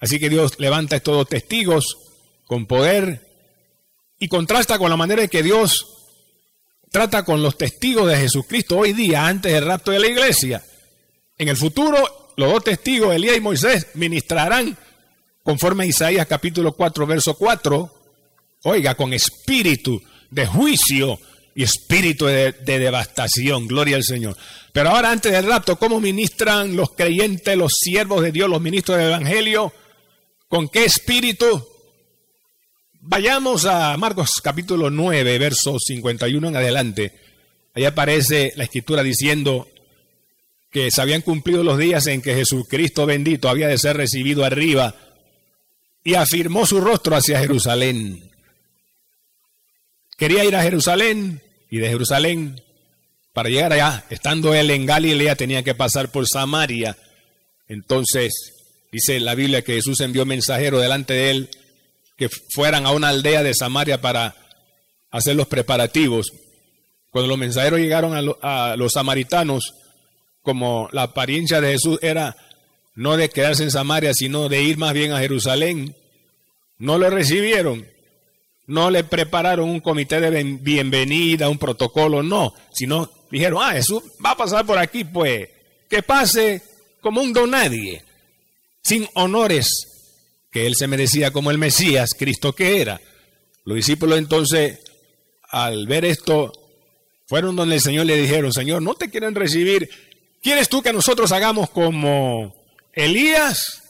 Así 0.00 0.18
que 0.18 0.28
Dios 0.28 0.58
levanta 0.58 0.96
estos 0.96 1.14
dos 1.14 1.28
testigos 1.28 1.96
con 2.44 2.66
poder 2.66 3.24
y 4.18 4.26
contrasta 4.26 4.78
con 4.78 4.90
la 4.90 4.96
manera 4.96 5.22
en 5.22 5.28
que 5.28 5.44
Dios 5.44 5.86
trata 6.90 7.24
con 7.24 7.40
los 7.40 7.56
testigos 7.56 8.08
de 8.08 8.16
Jesucristo 8.16 8.78
hoy 8.78 8.94
día, 8.94 9.28
antes 9.28 9.52
del 9.52 9.64
rapto 9.64 9.92
de 9.92 10.00
la 10.00 10.08
iglesia. 10.08 10.64
En 11.38 11.48
el 11.48 11.56
futuro, 11.56 12.32
los 12.36 12.52
dos 12.52 12.64
testigos, 12.64 13.14
Elías 13.14 13.36
y 13.36 13.40
Moisés, 13.40 13.86
ministrarán 13.94 14.76
conforme 15.44 15.84
a 15.84 15.86
Isaías 15.86 16.26
capítulo 16.26 16.72
4, 16.72 17.06
verso 17.06 17.34
4, 17.34 17.94
oiga, 18.64 18.96
con 18.96 19.12
espíritu 19.12 20.02
de 20.30 20.46
juicio 20.46 21.16
y 21.58 21.64
espíritu 21.64 22.26
de, 22.26 22.52
devastación. 22.52 23.66
Gloria 23.66 23.96
al 23.96 24.04
Señor. 24.04 24.36
Pero 24.72 24.90
ahora 24.90 25.10
antes 25.10 25.32
del 25.32 25.44
rapto, 25.44 25.76
¿cómo 25.76 26.00
ministran 26.00 26.76
los 26.76 26.92
creyentes, 26.92 27.56
los 27.56 27.72
siervos 27.80 28.22
de 28.22 28.30
Dios, 28.30 28.48
los 28.48 28.60
ministros 28.60 28.96
del 28.96 29.08
Evangelio? 29.08 29.72
¿Con 30.46 30.68
qué 30.68 30.84
espíritu? 30.84 31.66
Vayamos 33.00 33.64
a 33.64 33.96
Marcos 33.96 34.34
capítulo 34.40 34.88
9, 34.88 35.36
verso 35.40 35.80
51 35.80 36.46
en 36.46 36.56
adelante. 36.56 37.12
Ahí 37.74 37.84
aparece 37.84 38.52
la 38.54 38.62
escritura 38.62 39.02
diciendo, 39.02 39.66
que 40.70 40.92
se 40.92 41.02
habían 41.02 41.22
cumplido 41.22 41.64
los 41.64 41.76
días 41.76 42.06
en 42.06 42.22
que 42.22 42.36
Jesucristo 42.36 43.04
bendito 43.04 43.48
había 43.48 43.66
de 43.66 43.78
ser 43.78 43.96
recibido 43.96 44.44
arriba 44.44 44.94
y 46.04 46.14
afirmó 46.14 46.66
su 46.66 46.80
rostro 46.80 47.16
hacia 47.16 47.40
Jerusalén. 47.40 48.30
Quería 50.16 50.44
ir 50.44 50.54
a 50.54 50.62
Jerusalén 50.62 51.42
y 51.70 51.78
de 51.78 51.88
Jerusalén, 51.88 52.62
para 53.32 53.48
llegar 53.48 53.72
allá, 53.72 54.04
estando 54.10 54.54
él 54.54 54.70
en 54.70 54.86
Galilea, 54.86 55.36
tenía 55.36 55.62
que 55.62 55.74
pasar 55.74 56.10
por 56.10 56.26
Samaria. 56.26 56.96
Entonces, 57.68 58.32
dice 58.90 59.20
la 59.20 59.34
Biblia 59.34 59.62
que 59.62 59.74
Jesús 59.74 60.00
envió 60.00 60.24
mensajero 60.24 60.80
delante 60.80 61.14
de 61.14 61.30
él 61.30 61.50
que 62.18 62.28
fueran 62.52 62.84
a 62.84 62.90
una 62.90 63.10
aldea 63.10 63.44
de 63.44 63.54
Samaria 63.54 64.00
para 64.00 64.34
hacer 65.10 65.36
los 65.36 65.46
preparativos. 65.46 66.32
Cuando 67.10 67.28
los 67.28 67.38
mensajeros 67.38 67.78
llegaron 67.78 68.36
a, 68.42 68.76
los 68.76 68.92
samaritanos, 68.92 69.72
como 70.42 70.88
la 70.92 71.04
apariencia 71.04 71.60
de 71.60 71.72
Jesús 71.72 71.98
era 72.02 72.36
no 72.94 73.16
de 73.16 73.28
quedarse 73.30 73.62
en 73.62 73.70
Samaria, 73.70 74.12
sino 74.12 74.48
de 74.48 74.62
ir 74.62 74.78
más 74.78 74.92
bien 74.92 75.12
a 75.12 75.20
Jerusalén, 75.20 75.94
no 76.78 76.98
lo 76.98 77.08
recibieron, 77.08 77.86
no 78.68 78.90
le 78.90 79.02
prepararon 79.02 79.68
un 79.68 79.80
comité 79.80 80.20
de 80.20 80.44
bienvenida, 80.44 81.48
un 81.48 81.58
protocolo, 81.58 82.22
no, 82.22 82.52
sino 82.70 83.10
dijeron, 83.30 83.62
ah, 83.62 83.72
Jesús 83.72 84.02
va 84.24 84.32
a 84.32 84.36
pasar 84.36 84.66
por 84.66 84.78
aquí, 84.78 85.04
pues, 85.04 85.48
que 85.88 86.02
pase 86.02 86.62
como 87.00 87.22
un 87.22 87.32
don 87.32 87.50
nadie, 87.50 88.04
sin 88.82 89.08
honores, 89.14 89.68
que 90.50 90.66
él 90.66 90.74
se 90.76 90.86
merecía 90.86 91.30
como 91.30 91.50
el 91.50 91.56
Mesías, 91.56 92.10
Cristo 92.16 92.54
que 92.54 92.82
era. 92.82 93.00
Los 93.64 93.76
discípulos 93.76 94.18
entonces, 94.18 94.80
al 95.48 95.86
ver 95.86 96.04
esto, 96.04 96.52
fueron 97.26 97.56
donde 97.56 97.76
el 97.76 97.80
Señor 97.80 98.04
le 98.04 98.16
dijeron, 98.16 98.52
Señor, 98.52 98.82
no 98.82 98.94
te 98.94 99.08
quieren 99.08 99.34
recibir. 99.34 99.88
¿Quieres 100.42 100.68
tú 100.68 100.82
que 100.82 100.92
nosotros 100.92 101.32
hagamos 101.32 101.70
como 101.70 102.54
Elías, 102.92 103.82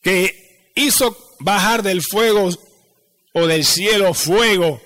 que 0.00 0.70
hizo 0.74 1.16
bajar 1.38 1.84
del 1.84 2.02
fuego 2.02 2.50
o 3.32 3.46
del 3.46 3.64
cielo 3.64 4.14
fuego 4.14 4.80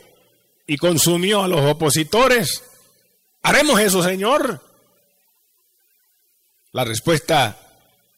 y 0.66 0.76
consumió 0.76 1.42
a 1.42 1.48
los 1.48 1.60
opositores? 1.60 2.62
¿Haremos 3.42 3.80
eso, 3.80 4.02
Señor? 4.02 4.62
La 6.72 6.84
respuesta 6.84 7.58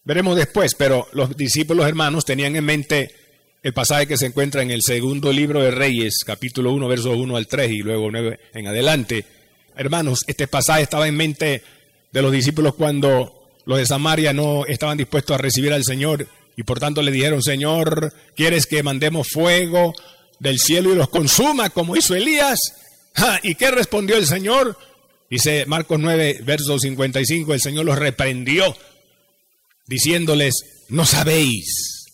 veremos 0.04 0.36
después, 0.36 0.74
pero 0.74 1.06
los 1.12 1.36
discípulos 1.36 1.86
hermanos 1.86 2.24
tenían 2.24 2.56
en 2.56 2.64
mente 2.64 3.14
el 3.62 3.74
pasaje 3.74 4.06
que 4.06 4.16
se 4.16 4.26
encuentra 4.26 4.62
en 4.62 4.70
el 4.70 4.82
segundo 4.82 5.32
libro 5.32 5.62
de 5.62 5.70
Reyes, 5.70 6.20
capítulo 6.24 6.72
1, 6.72 6.88
versos 6.88 7.16
1 7.16 7.36
al 7.36 7.46
3 7.46 7.70
y 7.70 7.78
luego 7.78 8.10
9 8.10 8.40
en 8.54 8.66
adelante. 8.68 9.24
Hermanos, 9.76 10.20
este 10.26 10.48
pasaje 10.48 10.82
estaba 10.82 11.08
en 11.08 11.16
mente 11.16 11.62
de 12.10 12.22
los 12.22 12.32
discípulos 12.32 12.74
cuando 12.74 13.50
los 13.66 13.78
de 13.78 13.86
Samaria 13.86 14.32
no 14.32 14.64
estaban 14.64 14.96
dispuestos 14.96 15.34
a 15.34 15.42
recibir 15.42 15.72
al 15.72 15.84
Señor 15.84 16.26
y 16.56 16.62
por 16.62 16.80
tanto 16.80 17.02
le 17.02 17.12
dijeron, 17.12 17.42
Señor, 17.42 18.12
¿quieres 18.34 18.66
que 18.66 18.82
mandemos 18.82 19.28
fuego 19.28 19.92
del 20.38 20.58
cielo 20.58 20.92
y 20.92 20.96
los 20.96 21.08
consuma 21.08 21.70
como 21.70 21.96
hizo 21.96 22.14
Elías? 22.14 22.58
¿Y 23.42 23.54
qué 23.54 23.70
respondió 23.70 24.16
el 24.16 24.26
Señor? 24.26 24.78
Dice 25.30 25.66
Marcos 25.66 25.98
9, 26.00 26.40
verso 26.44 26.78
55, 26.78 27.52
el 27.52 27.60
Señor 27.60 27.84
los 27.84 27.98
reprendió 27.98 28.74
diciéndoles, 29.86 30.54
no 30.88 31.04
sabéis 31.04 32.06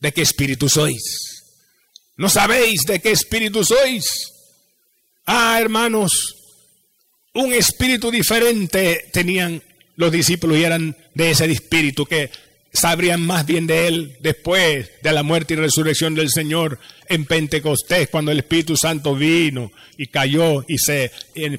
de 0.00 0.12
qué 0.12 0.22
espíritu 0.22 0.68
sois. 0.68 1.44
No 2.16 2.28
sabéis 2.28 2.82
de 2.82 3.00
qué 3.00 3.12
espíritu 3.12 3.64
sois. 3.64 4.32
Ah, 5.26 5.58
hermanos, 5.60 6.36
un 7.34 7.52
espíritu 7.52 8.10
diferente 8.10 9.08
tenían 9.12 9.62
los 9.96 10.10
discípulos 10.10 10.58
y 10.58 10.64
eran 10.64 10.96
de 11.14 11.30
ese 11.30 11.44
espíritu 11.50 12.06
que 12.06 12.30
sabrían 12.72 13.20
más 13.20 13.46
bien 13.46 13.66
de 13.66 13.88
él 13.88 14.16
después 14.20 14.90
de 15.02 15.12
la 15.12 15.22
muerte 15.22 15.54
y 15.54 15.56
resurrección 15.58 16.14
del 16.14 16.30
Señor 16.30 16.78
en 17.08 17.24
Pentecostés, 17.24 18.08
cuando 18.08 18.32
el 18.32 18.38
Espíritu 18.38 18.76
Santo 18.76 19.14
vino 19.14 19.72
y 19.96 20.06
cayó 20.06 20.64
y 20.68 20.78
se 20.78 21.10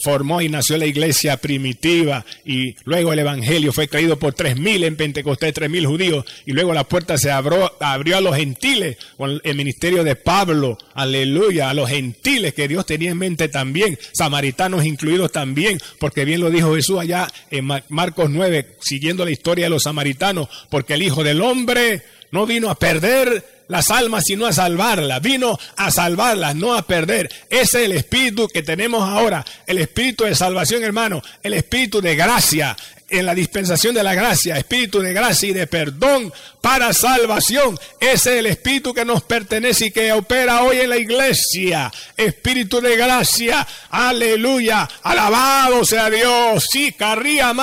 formó 0.04 0.42
y 0.42 0.50
nació 0.50 0.78
la 0.78 0.86
iglesia 0.86 1.38
primitiva 1.38 2.26
y 2.46 2.76
luego 2.86 3.14
el 3.14 3.20
Evangelio 3.20 3.74
fue 3.74 3.88
creído 3.88 4.18
por 4.18 4.34
tres 4.34 4.58
mil 4.58 4.84
en 4.84 4.96
Pentecostés, 4.96 5.54
tres 5.54 5.70
mil 5.70 5.86
judíos 5.86 6.26
y 6.46 6.54
luego 6.54 6.74
la 6.74 6.86
puerta 6.86 7.18
se 7.18 7.32
abrió, 7.32 7.74
abrió 7.80 8.18
a 8.18 8.22
los 8.22 8.36
gentiles 8.36 8.98
con 9.18 9.42
el 9.44 9.56
ministerio 9.56 10.04
de 10.04 10.16
Pablo, 10.16 10.78
aleluya, 10.94 11.70
a 11.70 11.74
los 11.74 11.90
gentiles 11.90 12.54
que 12.54 12.68
Dios 12.68 12.86
tenía 12.86 13.12
en 13.12 13.18
mente 13.18 13.50
también, 13.50 13.98
samaritanos 14.14 14.86
incluidos 14.86 15.32
también, 15.32 15.80
porque 16.00 16.26
bien 16.26 16.42
lo 16.42 16.50
dijo 16.50 16.76
Jesús 16.76 17.00
allá 17.00 17.28
en 17.52 17.68
Marcos 17.90 18.30
9, 18.30 18.78
siguiendo 18.82 19.26
la 19.26 19.32
historia 19.32 19.66
de 19.66 19.70
los 19.70 19.84
samaritanos, 19.84 20.48
porque 20.70 20.94
el 20.94 21.04
Hijo 21.04 21.24
del 21.24 21.42
Hombre 21.42 22.04
no 22.32 22.46
vino 22.46 22.70
a 22.70 22.76
perder 22.76 23.59
las 23.70 23.92
almas, 23.92 24.26
sino 24.26 24.46
a 24.46 24.52
salvarlas. 24.52 25.22
Vino 25.22 25.58
a 25.78 25.92
salvarlas, 25.92 26.56
no 26.56 26.74
a 26.74 26.82
perder. 26.82 27.32
Ese 27.50 27.80
es 27.80 27.86
el 27.86 27.92
espíritu 27.94 28.50
que 28.50 28.64
tenemos 28.64 29.08
ahora. 29.08 29.46
El 29.66 29.78
espíritu 29.78 30.26
de 30.26 30.36
salvación, 30.36 30.84
hermano. 30.84 31.22
El 31.42 31.54
espíritu 31.54 32.02
de 32.02 32.16
gracia 32.16 32.76
en 33.10 33.26
la 33.26 33.34
dispensación 33.34 33.96
de 33.96 34.04
la 34.04 34.14
gracia, 34.14 34.58
espíritu 34.58 35.00
de 35.00 35.14
gracia 35.14 35.50
y 35.50 35.54
de 35.54 35.68
perdón 35.68 36.32
para 36.62 36.94
salvación. 36.94 37.80
Ese 38.00 38.34
es 38.34 38.40
el 38.40 38.46
espíritu 38.46 38.94
que 38.94 39.06
nos 39.06 39.24
pertenece 39.24 39.88
y 39.88 39.92
que 39.92 40.14
opera 40.14 40.64
hoy 40.64 40.78
en 40.78 40.90
la 40.90 40.98
iglesia. 40.98 41.92
Espíritu 42.16 42.82
de 42.82 42.96
gracia, 42.96 43.68
aleluya, 43.90 44.88
alabado 45.04 45.86
sea 45.86 46.10
Dios. 46.10 46.68
Sí, 46.72 46.92
carría 46.92 47.54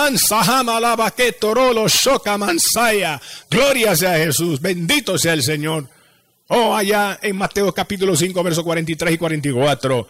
que 1.17 1.33
torolo, 1.33 1.87
shoka 1.89 2.39
mansaya. 2.39 3.21
Gloria 3.51 3.95
sea 3.97 4.17
Jesús, 4.19 4.61
bendito 4.61 5.19
sea 5.19 5.33
el 5.33 5.43
Señor. 5.43 5.96
Oh, 6.49 6.77
allá 6.77 7.19
en 7.23 7.37
Mateo 7.37 7.75
capítulo 7.75 8.15
5, 8.15 8.41
versos 8.45 8.63
43 8.63 9.15
y 9.15 9.19
44, 9.19 10.09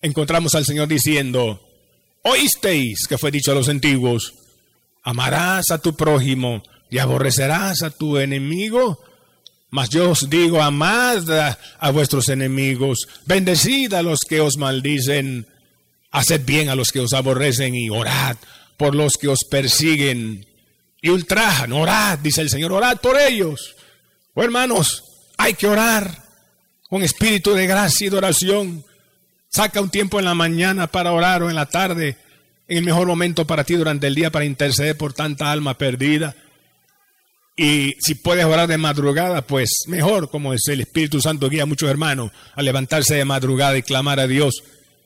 encontramos 0.00 0.54
al 0.54 0.64
Señor 0.64 0.88
diciendo, 0.88 1.60
oísteis 2.22 3.06
que 3.06 3.18
fue 3.18 3.30
dicho 3.30 3.52
a 3.52 3.54
los 3.54 3.68
antiguos, 3.68 4.32
amarás 5.02 5.70
a 5.70 5.78
tu 5.78 5.94
prójimo 5.94 6.62
y 6.88 6.98
aborrecerás 6.98 7.82
a 7.82 7.90
tu 7.90 8.16
enemigo. 8.16 9.04
Mas 9.68 9.90
yo 9.90 10.12
os 10.12 10.30
digo, 10.30 10.62
amad 10.62 11.28
a, 11.78 11.90
vuestros 11.90 12.30
enemigos, 12.30 13.06
bendecid 13.26 13.92
a 13.92 14.02
los 14.02 14.20
que 14.20 14.40
os 14.40 14.56
maldicen, 14.56 15.46
haced 16.10 16.42
bien 16.46 16.70
a 16.70 16.74
los 16.74 16.90
que 16.90 17.00
os 17.00 17.12
aborrecen 17.12 17.74
y 17.74 17.90
orad 17.90 18.36
por 18.78 18.94
los 18.94 19.18
que 19.18 19.28
os 19.28 19.40
persiguen 19.50 20.46
y 21.02 21.10
ultrajan. 21.10 21.72
Orad, 21.72 22.20
dice 22.20 22.40
el 22.40 22.48
Señor, 22.48 22.72
orad 22.72 22.98
por 22.98 23.20
ellos. 23.20 23.74
Oh, 24.34 24.42
hermanos, 24.42 25.03
hay 25.36 25.54
que 25.54 25.66
orar 25.66 26.22
con 26.88 27.02
espíritu 27.02 27.54
de 27.54 27.66
gracia 27.66 28.06
y 28.06 28.10
de 28.10 28.16
oración. 28.16 28.84
Saca 29.48 29.80
un 29.80 29.90
tiempo 29.90 30.18
en 30.18 30.24
la 30.24 30.34
mañana 30.34 30.86
para 30.86 31.12
orar 31.12 31.42
o 31.42 31.50
en 31.50 31.56
la 31.56 31.66
tarde, 31.66 32.16
en 32.68 32.78
el 32.78 32.84
mejor 32.84 33.06
momento 33.06 33.46
para 33.46 33.64
ti 33.64 33.74
durante 33.74 34.06
el 34.06 34.14
día 34.14 34.30
para 34.30 34.44
interceder 34.44 34.96
por 34.96 35.12
tanta 35.12 35.50
alma 35.50 35.78
perdida. 35.78 36.34
Y 37.56 37.94
si 38.00 38.16
puedes 38.16 38.44
orar 38.44 38.68
de 38.68 38.78
madrugada, 38.78 39.42
pues 39.42 39.84
mejor, 39.86 40.28
como 40.28 40.52
es 40.54 40.66
el 40.68 40.80
Espíritu 40.80 41.20
Santo 41.20 41.48
guía 41.48 41.62
a 41.62 41.66
muchos 41.66 41.88
hermanos 41.88 42.32
a 42.54 42.62
levantarse 42.62 43.14
de 43.14 43.24
madrugada 43.24 43.76
y 43.78 43.82
clamar 43.82 44.18
a 44.18 44.26
Dios. 44.26 44.62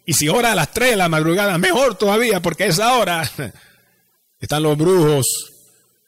Y 0.07 0.15
si 0.15 0.31
ora 0.31 0.53
a 0.53 0.55
las 0.55 0.73
3 0.73 0.93
de 0.93 0.97
la 0.97 1.11
madrugada, 1.11 1.59
mejor 1.59 1.97
todavía, 1.97 2.41
porque 2.41 2.65
a 2.65 2.69
esa 2.69 2.95
hora 2.95 3.31
están 4.41 4.63
los 4.63 4.79
brujos, 4.79 5.27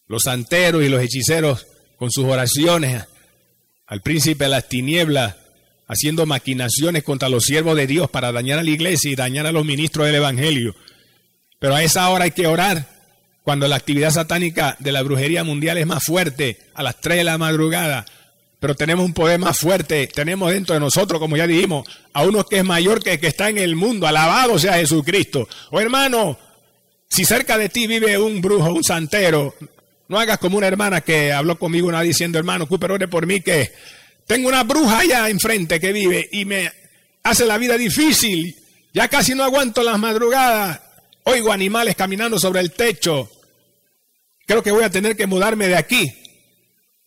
los 0.07 0.23
santeros 0.23 0.83
y 0.83 0.89
los 0.89 1.03
hechiceros 1.03 1.67
con 1.99 2.11
sus 2.11 2.25
oraciones 2.25 3.05
al 3.90 4.02
príncipe 4.02 4.44
de 4.44 4.50
las 4.50 4.68
tinieblas, 4.68 5.35
haciendo 5.88 6.25
maquinaciones 6.25 7.02
contra 7.02 7.28
los 7.28 7.44
siervos 7.44 7.76
de 7.76 7.88
Dios 7.88 8.09
para 8.09 8.30
dañar 8.30 8.61
a 8.61 8.62
la 8.62 8.70
iglesia 8.70 9.11
y 9.11 9.16
dañar 9.16 9.47
a 9.47 9.52
los 9.52 9.64
ministros 9.64 10.06
del 10.06 10.14
Evangelio. 10.14 10.76
Pero 11.59 11.75
a 11.75 11.82
esa 11.82 12.09
hora 12.09 12.25
hay 12.25 12.30
que 12.30 12.47
orar, 12.47 12.88
cuando 13.42 13.66
la 13.66 13.75
actividad 13.75 14.12
satánica 14.12 14.76
de 14.78 14.92
la 14.92 15.02
brujería 15.02 15.42
mundial 15.42 15.76
es 15.76 15.88
más 15.88 16.04
fuerte, 16.04 16.61
a 16.73 16.85
las 16.85 17.00
3 17.00 17.18
de 17.18 17.25
la 17.25 17.37
madrugada. 17.37 18.06
Pero 18.61 18.76
tenemos 18.76 19.04
un 19.04 19.12
poder 19.12 19.40
más 19.40 19.59
fuerte, 19.59 20.06
tenemos 20.06 20.52
dentro 20.52 20.75
de 20.75 20.80
nosotros, 20.80 21.18
como 21.18 21.37
ya 21.37 21.49
dijimos, 21.49 21.88
a 22.12 22.23
uno 22.23 22.47
que 22.47 22.59
es 22.59 22.64
mayor 22.64 23.02
que 23.02 23.14
el 23.14 23.20
que 23.20 23.26
está 23.26 23.49
en 23.49 23.59
el 23.59 23.75
mundo. 23.75 24.06
Alabado 24.06 24.56
sea 24.56 24.75
Jesucristo. 24.75 25.49
Oh, 25.73 25.80
hermano, 25.80 26.38
si 27.09 27.25
cerca 27.25 27.59
de 27.59 27.68
ti 27.68 27.88
vive 27.88 28.16
un 28.18 28.40
brujo, 28.40 28.73
un 28.73 28.85
santero, 28.85 29.56
no 30.11 30.19
hagas 30.19 30.38
como 30.38 30.59
una 30.59 30.67
hermana 30.67 31.02
que 31.02 31.33
habló 31.33 31.57
conmigo 31.57 31.87
una 31.87 32.02
diciendo, 32.02 32.37
hermano, 32.37 32.67
Cooper, 32.67 32.90
ore 32.90 33.07
por 33.07 33.29
mí 33.29 33.43
que 33.43 33.73
tengo 34.26 34.49
una 34.49 34.64
bruja 34.64 34.99
allá 34.99 35.29
enfrente 35.29 35.79
que 35.79 35.93
vive 35.93 36.29
y 36.33 36.45
me 36.45 36.69
hace 37.23 37.47
la 37.47 37.57
vida 37.59 37.79
difícil. 37.79 38.57
Ya 38.93 39.07
casi 39.07 39.37
no 39.37 39.45
aguanto 39.45 39.85
las 39.85 40.00
madrugadas. 40.00 40.81
Oigo 41.23 41.52
animales 41.52 41.95
caminando 41.95 42.40
sobre 42.40 42.59
el 42.59 42.73
techo. 42.73 43.31
Creo 44.49 44.64
que 44.64 44.73
voy 44.73 44.83
a 44.83 44.90
tener 44.90 45.17
que 45.17 45.29
mudarme 45.29 45.69
de 45.69 45.76
aquí. 45.76 46.12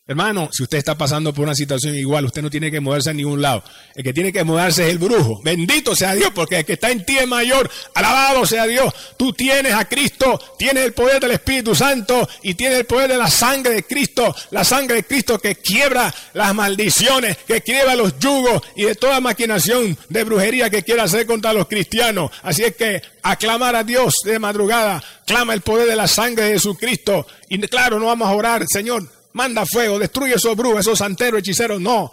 Hermano, 0.06 0.50
si 0.52 0.64
usted 0.64 0.80
está 0.80 0.98
pasando 0.98 1.34
por 1.34 1.46
una 1.46 1.56
situación 1.56 1.96
igual, 1.96 2.26
usted 2.26 2.42
no 2.42 2.50
tiene 2.50 2.70
que 2.70 2.82
moverse 2.82 3.12
a 3.12 3.14
ningún 3.14 3.42
lado. 3.42 3.64
El 3.96 4.04
que 4.04 4.12
tiene 4.12 4.34
que 4.34 4.44
mudarse 4.44 4.84
es 4.84 4.90
el 4.90 4.98
brujo. 4.98 5.40
Bendito 5.46 5.96
sea 5.96 6.14
Dios, 6.14 6.32
porque 6.36 6.60
el 6.60 6.66
que 6.66 6.74
está 6.74 6.92
en 6.92 7.06
ti 7.06 7.18
es 7.18 7.26
mayor. 7.26 7.72
Alabado 7.96 8.46
sea 8.46 8.68
Dios. 8.68 8.94
Tú 9.16 9.32
tienes 9.32 9.72
a 9.72 9.86
Cristo, 9.88 10.38
tienes 10.60 10.84
el 10.84 10.92
poder 10.92 11.22
del 11.22 11.32
Espíritu 11.32 11.74
Santo 11.74 12.28
y 12.42 12.54
tienes 12.56 12.80
el 12.80 12.86
poder 12.86 13.12
de 13.12 13.18
la 13.18 13.30
sangre 13.30 13.76
de 13.76 13.84
Cristo. 13.84 14.36
La 14.52 14.66
sangre 14.66 14.98
de 14.98 15.04
Cristo 15.06 15.40
que 15.40 15.56
quiebra 15.56 16.14
las 16.34 16.54
maldiciones, 16.54 17.38
que 17.38 17.62
quiebra 17.62 17.96
los 17.96 18.20
yugos 18.20 18.62
y 18.76 18.84
de 18.84 18.96
toda 18.96 19.22
maquinación 19.22 19.98
de 20.10 20.24
brujería 20.26 20.70
que 20.70 20.84
quiera 20.84 21.04
hacer 21.04 21.26
contra 21.26 21.54
los 21.54 21.70
cristianos. 21.70 22.30
Así 22.42 22.62
es 22.66 22.76
que 22.76 23.02
aclamar 23.22 23.78
a 23.78 23.86
Dios 23.86 24.16
de 24.26 24.38
madrugada, 24.38 25.02
clama 25.26 25.54
el 25.54 25.62
poder 25.62 25.88
de 25.88 25.96
la 25.96 26.10
sangre 26.10 26.44
de 26.44 26.54
Jesucristo. 26.56 27.26
Y 27.48 27.58
claro, 27.70 28.02
no 28.02 28.08
vamos 28.08 28.28
a 28.28 28.34
orar, 28.34 28.66
Señor 28.68 29.13
manda 29.34 29.66
fuego, 29.66 30.00
destruye 30.00 30.36
esos 30.36 30.56
brujos, 30.56 30.82
esos 30.82 31.00
santeros, 31.00 31.40
hechiceros. 31.40 31.82
No. 31.82 32.12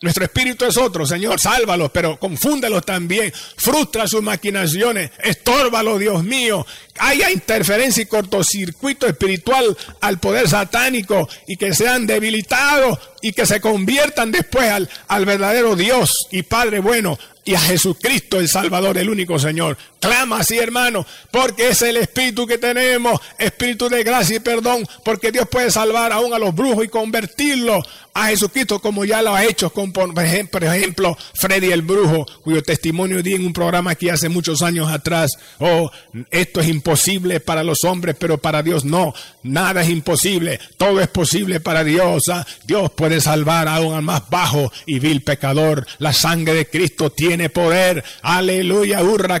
Nuestro 0.00 0.24
espíritu 0.24 0.66
es 0.66 0.76
otro, 0.76 1.06
Señor, 1.06 1.40
sálvalos, 1.40 1.90
pero 1.90 2.18
confúndelos 2.18 2.84
también, 2.84 3.32
frustra 3.56 4.06
sus 4.06 4.22
maquinaciones, 4.22 5.12
estórbalos, 5.22 5.98
Dios 5.98 6.22
mío, 6.22 6.66
haya 6.98 7.30
interferencia 7.30 8.02
y 8.02 8.06
cortocircuito 8.06 9.06
espiritual 9.06 9.74
al 10.02 10.18
poder 10.18 10.46
satánico 10.46 11.26
y 11.46 11.56
que 11.56 11.72
sean 11.72 12.06
debilitados 12.06 12.98
y 13.22 13.32
que 13.32 13.46
se 13.46 13.62
conviertan 13.62 14.30
después 14.30 14.68
al, 14.68 14.90
al 15.08 15.24
verdadero 15.24 15.74
Dios 15.74 16.10
y 16.30 16.42
Padre 16.42 16.80
bueno 16.80 17.18
y 17.44 17.54
a 17.54 17.60
Jesucristo 17.60 18.40
el 18.40 18.48
Salvador, 18.48 18.98
el 18.98 19.08
único 19.08 19.38
Señor. 19.38 19.78
Clama 20.04 20.40
así, 20.40 20.58
hermano, 20.58 21.06
porque 21.30 21.68
es 21.68 21.80
el 21.80 21.96
espíritu 21.96 22.46
que 22.46 22.58
tenemos, 22.58 23.18
espíritu 23.38 23.88
de 23.88 24.04
gracia 24.04 24.36
y 24.36 24.40
perdón, 24.40 24.86
porque 25.02 25.32
Dios 25.32 25.48
puede 25.48 25.70
salvar 25.70 26.12
aún 26.12 26.34
a 26.34 26.38
los 26.38 26.54
brujos 26.54 26.84
y 26.84 26.88
convertirlos 26.88 27.86
a 28.14 28.28
Jesucristo 28.28 28.78
como 28.78 29.04
ya 29.04 29.22
lo 29.22 29.34
ha 29.34 29.44
hecho 29.44 29.70
con, 29.70 29.92
por 29.92 30.12
ejemplo, 30.18 31.18
Freddy 31.34 31.72
el 31.72 31.82
brujo, 31.82 32.26
cuyo 32.42 32.62
testimonio 32.62 33.22
di 33.22 33.34
en 33.34 33.46
un 33.46 33.52
programa 33.52 33.90
aquí 33.92 34.08
hace 34.08 34.28
muchos 34.28 34.62
años 34.62 34.88
atrás. 34.88 35.32
Oh, 35.58 35.90
esto 36.30 36.60
es 36.60 36.68
imposible 36.68 37.40
para 37.40 37.64
los 37.64 37.82
hombres, 37.82 38.14
pero 38.18 38.38
para 38.38 38.62
Dios 38.62 38.84
no. 38.84 39.12
Nada 39.42 39.82
es 39.82 39.88
imposible, 39.88 40.60
todo 40.76 41.00
es 41.00 41.08
posible 41.08 41.58
para 41.58 41.82
Dios. 41.82 42.28
¿ah? 42.30 42.46
Dios 42.64 42.92
puede 42.92 43.20
salvar 43.20 43.66
aún 43.66 43.94
al 43.94 44.02
más 44.02 44.22
bajo 44.30 44.72
y 44.86 45.00
vil 45.00 45.22
pecador. 45.22 45.84
La 45.98 46.12
sangre 46.12 46.54
de 46.54 46.66
Cristo 46.68 47.10
tiene 47.10 47.48
poder. 47.48 48.04
Aleluya, 48.22 49.02
hurra, 49.02 49.28
la 49.28 49.40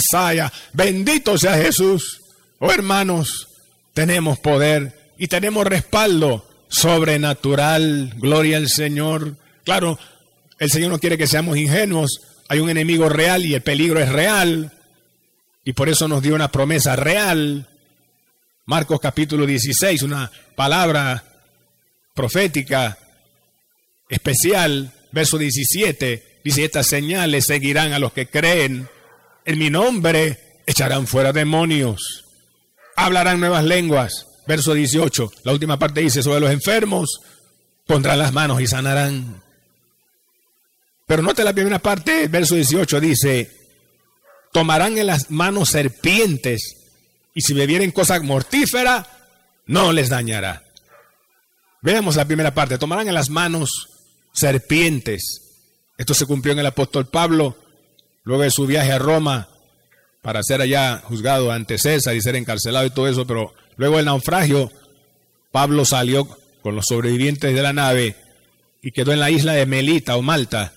saya. 0.00 0.52
Bendito 0.72 1.38
sea 1.38 1.56
Jesús. 1.56 2.20
Oh 2.58 2.70
hermanos, 2.70 3.48
tenemos 3.94 4.38
poder 4.38 5.12
y 5.18 5.28
tenemos 5.28 5.66
respaldo 5.66 6.48
sobrenatural. 6.68 8.14
Gloria 8.16 8.58
al 8.58 8.68
Señor. 8.68 9.36
Claro, 9.64 9.98
el 10.58 10.70
Señor 10.70 10.90
no 10.90 10.98
quiere 10.98 11.18
que 11.18 11.26
seamos 11.26 11.56
ingenuos. 11.56 12.20
Hay 12.48 12.60
un 12.60 12.70
enemigo 12.70 13.08
real 13.08 13.44
y 13.44 13.54
el 13.54 13.62
peligro 13.62 14.00
es 14.00 14.10
real. 14.10 14.72
Y 15.64 15.72
por 15.72 15.88
eso 15.88 16.08
nos 16.08 16.22
dio 16.22 16.34
una 16.34 16.52
promesa 16.52 16.94
real. 16.96 17.68
Marcos 18.66 19.00
capítulo 19.00 19.46
16, 19.46 20.02
una 20.02 20.30
palabra 20.54 21.24
profética 22.14 22.98
especial, 24.08 24.92
verso 25.12 25.36
17, 25.36 26.40
dice, 26.44 26.64
estas 26.64 26.86
señales 26.86 27.44
seguirán 27.46 27.92
a 27.92 27.98
los 27.98 28.12
que 28.12 28.26
creen. 28.26 28.88
En 29.44 29.58
mi 29.58 29.70
nombre 29.70 30.62
echarán 30.66 31.06
fuera 31.06 31.32
demonios, 31.32 32.24
hablarán 32.96 33.40
nuevas 33.40 33.64
lenguas. 33.64 34.26
Verso 34.46 34.74
18, 34.74 35.32
la 35.44 35.52
última 35.52 35.78
parte 35.78 36.00
dice, 36.00 36.22
sobre 36.22 36.40
los 36.40 36.50
enfermos 36.50 37.20
pondrán 37.86 38.18
las 38.18 38.32
manos 38.32 38.60
y 38.60 38.66
sanarán. 38.66 39.42
Pero 41.06 41.22
note 41.22 41.44
la 41.44 41.52
primera 41.52 41.78
parte, 41.78 42.28
verso 42.28 42.54
18 42.54 43.00
dice, 43.00 43.50
tomarán 44.52 44.98
en 44.98 45.06
las 45.06 45.30
manos 45.30 45.70
serpientes 45.70 46.76
y 47.34 47.40
si 47.42 47.52
bebieren 47.54 47.90
cosa 47.90 48.20
mortífera, 48.20 49.06
no 49.66 49.92
les 49.92 50.08
dañará. 50.08 50.62
Veamos 51.82 52.16
la 52.16 52.24
primera 52.24 52.54
parte, 52.54 52.78
tomarán 52.78 53.08
en 53.08 53.14
las 53.14 53.28
manos 53.28 53.88
serpientes. 54.32 55.40
Esto 55.98 56.14
se 56.14 56.26
cumplió 56.26 56.52
en 56.52 56.60
el 56.60 56.66
apóstol 56.66 57.06
Pablo, 57.06 57.56
luego 58.24 58.42
de 58.42 58.50
su 58.50 58.66
viaje 58.66 58.92
a 58.92 58.98
Roma, 58.98 59.48
para 60.22 60.42
ser 60.42 60.60
allá 60.60 61.02
juzgado 61.04 61.52
ante 61.52 61.78
César 61.78 62.16
y 62.16 62.20
ser 62.22 62.36
encarcelado 62.36 62.86
y 62.86 62.90
todo 62.90 63.08
eso, 63.08 63.26
pero 63.26 63.52
Luego 63.76 63.96
del 63.96 64.06
naufragio, 64.06 64.70
Pablo 65.50 65.84
salió 65.84 66.28
con 66.62 66.76
los 66.76 66.86
sobrevivientes 66.86 67.54
de 67.54 67.62
la 67.62 67.72
nave 67.72 68.16
y 68.82 68.92
quedó 68.92 69.12
en 69.12 69.20
la 69.20 69.30
isla 69.30 69.52
de 69.52 69.66
Melita 69.66 70.16
o 70.16 70.22
Malta 70.22 70.72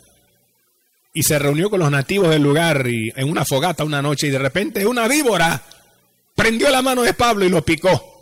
y 1.13 1.23
se 1.23 1.39
reunió 1.39 1.69
con 1.69 1.79
los 1.79 1.91
nativos 1.91 2.29
del 2.29 2.43
lugar 2.43 2.87
y 2.87 3.11
en 3.15 3.29
una 3.29 3.45
fogata 3.45 3.83
una 3.83 4.01
noche 4.01 4.27
y 4.27 4.31
de 4.31 4.39
repente 4.39 4.85
una 4.85 5.07
víbora 5.07 5.63
prendió 6.35 6.69
la 6.69 6.81
mano 6.81 7.03
de 7.03 7.13
Pablo 7.13 7.45
y 7.45 7.49
lo 7.49 7.63
picó. 7.63 8.13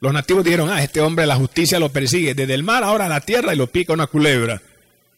Los 0.00 0.12
nativos 0.12 0.44
dijeron, 0.44 0.70
ah, 0.70 0.82
este 0.82 1.00
hombre 1.00 1.26
la 1.26 1.36
justicia 1.36 1.78
lo 1.78 1.90
persigue 1.90 2.34
desde 2.34 2.54
el 2.54 2.62
mar 2.62 2.84
ahora 2.84 3.06
a 3.06 3.08
la 3.08 3.20
tierra 3.20 3.54
y 3.54 3.56
lo 3.56 3.68
pica 3.68 3.92
una 3.92 4.06
culebra. 4.06 4.60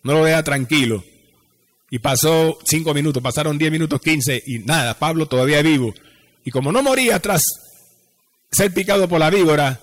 No 0.03 0.13
lo 0.13 0.25
deja 0.25 0.43
tranquilo. 0.43 1.03
Y 1.91 1.99
pasó 2.01 2.59
cinco 2.65 2.93
minutos, 2.95 3.23
pasaron 3.23 3.59
diez 3.59 3.71
minutos, 3.71 4.01
quince 4.01 4.43
y 4.47 4.59
nada, 4.61 4.99
Pablo 4.99 5.27
todavía 5.27 5.63
vivo. 5.63 5.95
Y 6.45 6.51
como 6.51 6.73
no 6.73 6.83
moría 6.83 7.21
tras 7.21 7.43
ser 8.51 8.73
picado 8.73 9.09
por 9.09 9.21
la 9.21 9.31
víbora, 9.31 9.81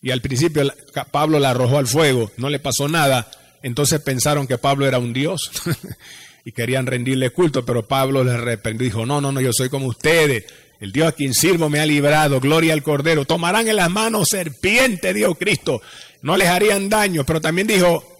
y 0.00 0.10
al 0.10 0.20
principio 0.20 0.62
Pablo 1.10 1.38
la 1.38 1.50
arrojó 1.50 1.78
al 1.78 1.86
fuego, 1.86 2.30
no 2.36 2.50
le 2.50 2.58
pasó 2.58 2.88
nada, 2.88 3.30
entonces 3.62 4.00
pensaron 4.00 4.46
que 4.46 4.58
Pablo 4.58 4.86
era 4.86 4.98
un 4.98 5.12
dios 5.12 5.50
y 6.44 6.52
querían 6.52 6.86
rendirle 6.86 7.30
culto, 7.30 7.64
pero 7.64 7.86
Pablo 7.86 8.22
les 8.22 8.38
reprendió 8.38 8.86
y 8.86 8.90
dijo, 8.90 9.06
no, 9.06 9.20
no, 9.20 9.32
no, 9.32 9.40
yo 9.40 9.52
soy 9.52 9.68
como 9.68 9.86
ustedes, 9.86 10.44
el 10.80 10.92
Dios 10.92 11.08
a 11.08 11.12
quien 11.12 11.34
sirvo 11.34 11.68
me 11.68 11.80
ha 11.80 11.86
librado, 11.86 12.40
gloria 12.40 12.72
al 12.72 12.84
Cordero, 12.84 13.24
tomarán 13.24 13.66
en 13.68 13.76
las 13.76 13.90
manos 13.90 14.28
serpiente, 14.30 15.12
dijo 15.12 15.34
Cristo, 15.34 15.82
no 16.22 16.36
les 16.36 16.48
harían 16.48 16.88
daño, 16.88 17.24
pero 17.24 17.40
también 17.40 17.66
dijo, 17.66 18.17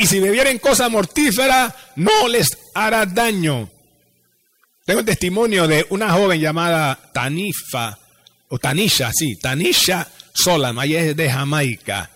y 0.00 0.06
si 0.06 0.18
bebieren 0.18 0.58
cosa 0.58 0.88
mortífera, 0.88 1.76
no 1.96 2.26
les 2.26 2.56
hará 2.74 3.04
daño. 3.04 3.68
Tengo 4.86 5.04
testimonio 5.04 5.68
de 5.68 5.86
una 5.90 6.10
joven 6.14 6.40
llamada 6.40 7.10
Tanifa, 7.12 7.98
o 8.48 8.58
Tanisha, 8.58 9.12
sí, 9.12 9.36
Tanisha 9.36 10.08
Solam, 10.32 10.80
ella 10.80 11.00
es 11.02 11.14
de 11.14 11.30
Jamaica. 11.30 12.10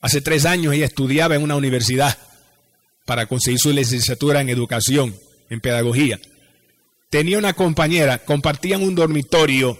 Hace 0.00 0.20
tres 0.20 0.46
años 0.46 0.74
ella 0.74 0.86
estudiaba 0.86 1.34
en 1.34 1.42
una 1.42 1.56
universidad 1.56 2.16
para 3.04 3.26
conseguir 3.26 3.58
su 3.58 3.72
licenciatura 3.72 4.40
en 4.40 4.48
educación, 4.48 5.16
en 5.50 5.60
pedagogía. 5.60 6.20
Tenía 7.10 7.36
una 7.36 7.52
compañera, 7.52 8.18
compartían 8.18 8.80
un 8.80 8.94
dormitorio, 8.94 9.76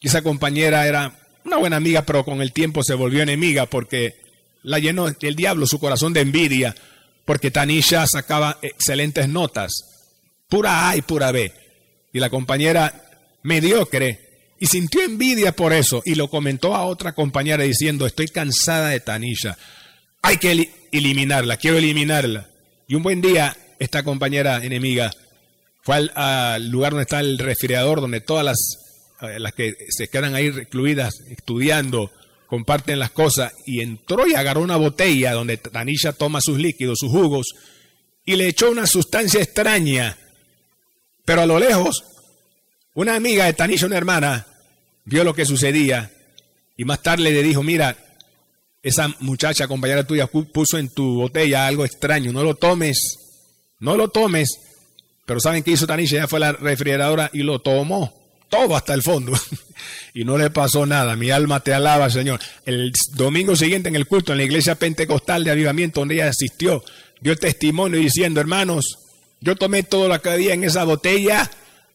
y 0.00 0.08
esa 0.08 0.22
compañera 0.22 0.84
era 0.88 1.16
una 1.44 1.58
buena 1.58 1.76
amiga, 1.76 2.02
pero 2.02 2.24
con 2.24 2.42
el 2.42 2.52
tiempo 2.52 2.82
se 2.82 2.94
volvió 2.94 3.22
enemiga 3.22 3.66
porque 3.66 4.19
la 4.62 4.78
llenó 4.78 5.08
el 5.08 5.36
diablo 5.36 5.66
su 5.66 5.78
corazón 5.78 6.12
de 6.12 6.20
envidia, 6.20 6.74
porque 7.24 7.50
Tanisha 7.50 8.06
sacaba 8.06 8.58
excelentes 8.62 9.28
notas, 9.28 9.72
pura 10.48 10.88
A 10.88 10.96
y 10.96 11.02
pura 11.02 11.32
B. 11.32 11.52
Y 12.12 12.18
la 12.18 12.30
compañera 12.30 13.10
mediocre 13.42 14.30
y 14.58 14.66
sintió 14.66 15.02
envidia 15.02 15.52
por 15.52 15.72
eso 15.72 16.02
y 16.04 16.14
lo 16.14 16.28
comentó 16.28 16.74
a 16.74 16.84
otra 16.84 17.14
compañera 17.14 17.64
diciendo, 17.64 18.06
estoy 18.06 18.28
cansada 18.28 18.90
de 18.90 19.00
Tanisha, 19.00 19.56
hay 20.20 20.36
que 20.36 20.70
eliminarla, 20.92 21.56
quiero 21.56 21.78
eliminarla. 21.78 22.46
Y 22.86 22.94
un 22.94 23.02
buen 23.02 23.22
día 23.22 23.56
esta 23.78 24.02
compañera 24.02 24.62
enemiga 24.62 25.10
fue 25.82 26.10
al, 26.14 26.68
lugar 26.68 26.92
donde 26.92 27.04
está 27.04 27.20
el 27.20 27.38
refrigerador, 27.38 28.02
donde 28.02 28.20
todas 28.20 28.44
las, 28.44 28.58
eh, 29.22 29.40
las 29.40 29.54
que 29.54 29.74
se 29.88 30.08
quedan 30.08 30.34
ahí 30.34 30.50
recluidas 30.50 31.20
estudiando 31.30 32.12
comparten 32.50 32.98
las 32.98 33.12
cosas, 33.12 33.52
y 33.64 33.80
entró 33.80 34.26
y 34.26 34.34
agarró 34.34 34.60
una 34.60 34.74
botella 34.74 35.32
donde 35.32 35.56
Tanisha 35.56 36.12
toma 36.12 36.40
sus 36.40 36.58
líquidos, 36.58 36.98
sus 36.98 37.08
jugos, 37.08 37.54
y 38.24 38.34
le 38.34 38.48
echó 38.48 38.72
una 38.72 38.88
sustancia 38.88 39.40
extraña. 39.40 40.18
Pero 41.24 41.42
a 41.42 41.46
lo 41.46 41.60
lejos, 41.60 42.02
una 42.94 43.14
amiga 43.14 43.44
de 43.44 43.52
Tanisha, 43.52 43.86
una 43.86 43.96
hermana, 43.96 44.48
vio 45.04 45.22
lo 45.22 45.32
que 45.32 45.46
sucedía 45.46 46.10
y 46.76 46.84
más 46.84 47.00
tarde 47.04 47.30
le 47.30 47.40
dijo, 47.40 47.62
mira, 47.62 47.96
esa 48.82 49.14
muchacha 49.20 49.68
compañera 49.68 50.04
tuya 50.04 50.26
puso 50.26 50.76
en 50.76 50.88
tu 50.88 51.20
botella 51.20 51.68
algo 51.68 51.84
extraño, 51.84 52.32
no 52.32 52.42
lo 52.42 52.56
tomes, 52.56 52.98
no 53.78 53.96
lo 53.96 54.08
tomes. 54.08 54.48
Pero 55.24 55.38
¿saben 55.38 55.62
qué 55.62 55.70
hizo 55.70 55.86
Tanisha? 55.86 56.16
Ella 56.16 56.26
fue 56.26 56.38
a 56.38 56.40
la 56.40 56.52
refrigeradora 56.52 57.30
y 57.32 57.44
lo 57.44 57.60
tomó, 57.60 58.12
todo 58.48 58.74
hasta 58.74 58.92
el 58.92 59.04
fondo. 59.04 59.34
y 60.14 60.24
no 60.24 60.38
le 60.38 60.50
pasó 60.50 60.86
nada. 60.86 61.16
Mi 61.16 61.30
alma 61.30 61.60
te 61.60 61.74
alaba, 61.74 62.10
Señor. 62.10 62.40
El 62.64 62.92
domingo 63.14 63.56
siguiente 63.56 63.88
en 63.88 63.96
el 63.96 64.06
culto 64.06 64.32
en 64.32 64.38
la 64.38 64.44
iglesia 64.44 64.74
pentecostal 64.74 65.44
de 65.44 65.50
avivamiento 65.50 66.00
donde 66.00 66.16
ella 66.16 66.28
asistió, 66.28 66.84
dio 67.20 67.36
testimonio 67.36 67.98
diciendo, 67.98 68.40
hermanos, 68.40 68.98
yo 69.40 69.56
tomé 69.56 69.82
todo 69.82 70.08
lo 70.08 70.20
que 70.20 70.30
había 70.30 70.54
en 70.54 70.64
esa 70.64 70.84
botella 70.84 71.50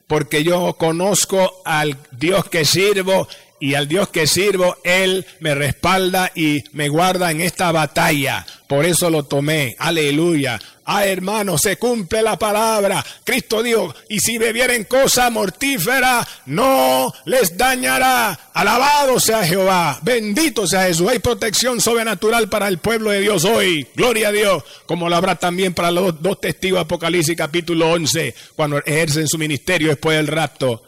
porque 0.07 0.43
yo 0.43 0.75
conozco 0.77 1.61
al 1.65 1.97
Dios 2.11 2.45
que 2.49 2.65
sirvo 2.65 3.27
y 3.59 3.75
al 3.75 3.87
Dios 3.87 4.09
que 4.09 4.27
sirvo, 4.27 4.77
Él 4.83 5.25
me 5.39 5.55
respalda 5.55 6.31
y 6.35 6.63
me 6.73 6.89
guarda 6.89 7.31
en 7.31 7.41
esta 7.41 7.71
batalla. 7.71 8.45
Por 8.67 8.83
eso 8.83 9.09
lo 9.09 9.23
tomé. 9.23 9.75
Aleluya. 9.79 10.59
Ah, 10.87 11.05
hermano, 11.05 11.57
se 11.57 11.77
cumple 11.77 12.21
la 12.21 12.37
palabra. 12.37 13.03
Cristo 13.23 13.63
dijo, 13.63 13.93
y 14.09 14.19
si 14.19 14.37
bebieren 14.37 14.83
cosa 14.83 15.29
mortífera, 15.29 16.27
no 16.45 17.11
les 17.25 17.57
dañará. 17.57 18.51
Alabado 18.53 19.19
sea 19.19 19.43
Jehová. 19.45 19.99
Bendito 20.03 20.67
sea 20.67 20.83
Jesús. 20.83 21.09
Hay 21.09 21.19
protección 21.19 21.79
sobrenatural 21.79 22.49
para 22.49 22.67
el 22.67 22.79
pueblo 22.79 23.11
de 23.11 23.21
Dios 23.21 23.45
hoy. 23.45 23.87
Gloria 23.95 24.27
a 24.27 24.31
Dios. 24.31 24.63
Como 24.85 25.09
lo 25.09 25.15
habrá 25.15 25.35
también 25.35 25.73
para 25.73 25.91
los 25.91 26.21
dos 26.21 26.39
testigos 26.39 26.81
Apocalipsis 26.81 27.35
capítulo 27.35 27.91
11, 27.91 28.35
cuando 28.55 28.77
ejercen 28.79 29.27
su 29.27 29.37
ministerio 29.37 29.89
después 29.89 30.17
del 30.17 30.27
rapto. 30.27 30.83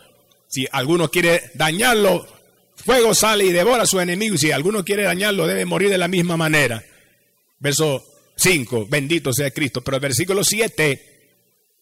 Si 0.48 0.68
alguno 0.72 1.10
quiere 1.10 1.52
dañarlo, 1.56 2.37
fuego 2.78 3.14
sale 3.14 3.46
y 3.46 3.52
devora 3.52 3.84
a 3.84 3.88
su 3.88 4.00
enemigo. 4.00 4.38
Si 4.38 4.52
alguno 4.52 4.86
quiere 4.86 5.04
dañarlo, 5.04 5.46
debe 5.48 5.66
morir 5.66 5.90
de 5.90 5.98
la 5.98 6.08
misma 6.08 6.38
manera. 6.38 6.84
Verso 7.60 8.06
5, 8.38 8.88
bendito 8.90 9.34
sea 9.34 9.52
Cristo. 9.52 9.82
Pero 9.82 9.98
el 9.98 10.02
versículo 10.02 10.44
7, 10.44 11.20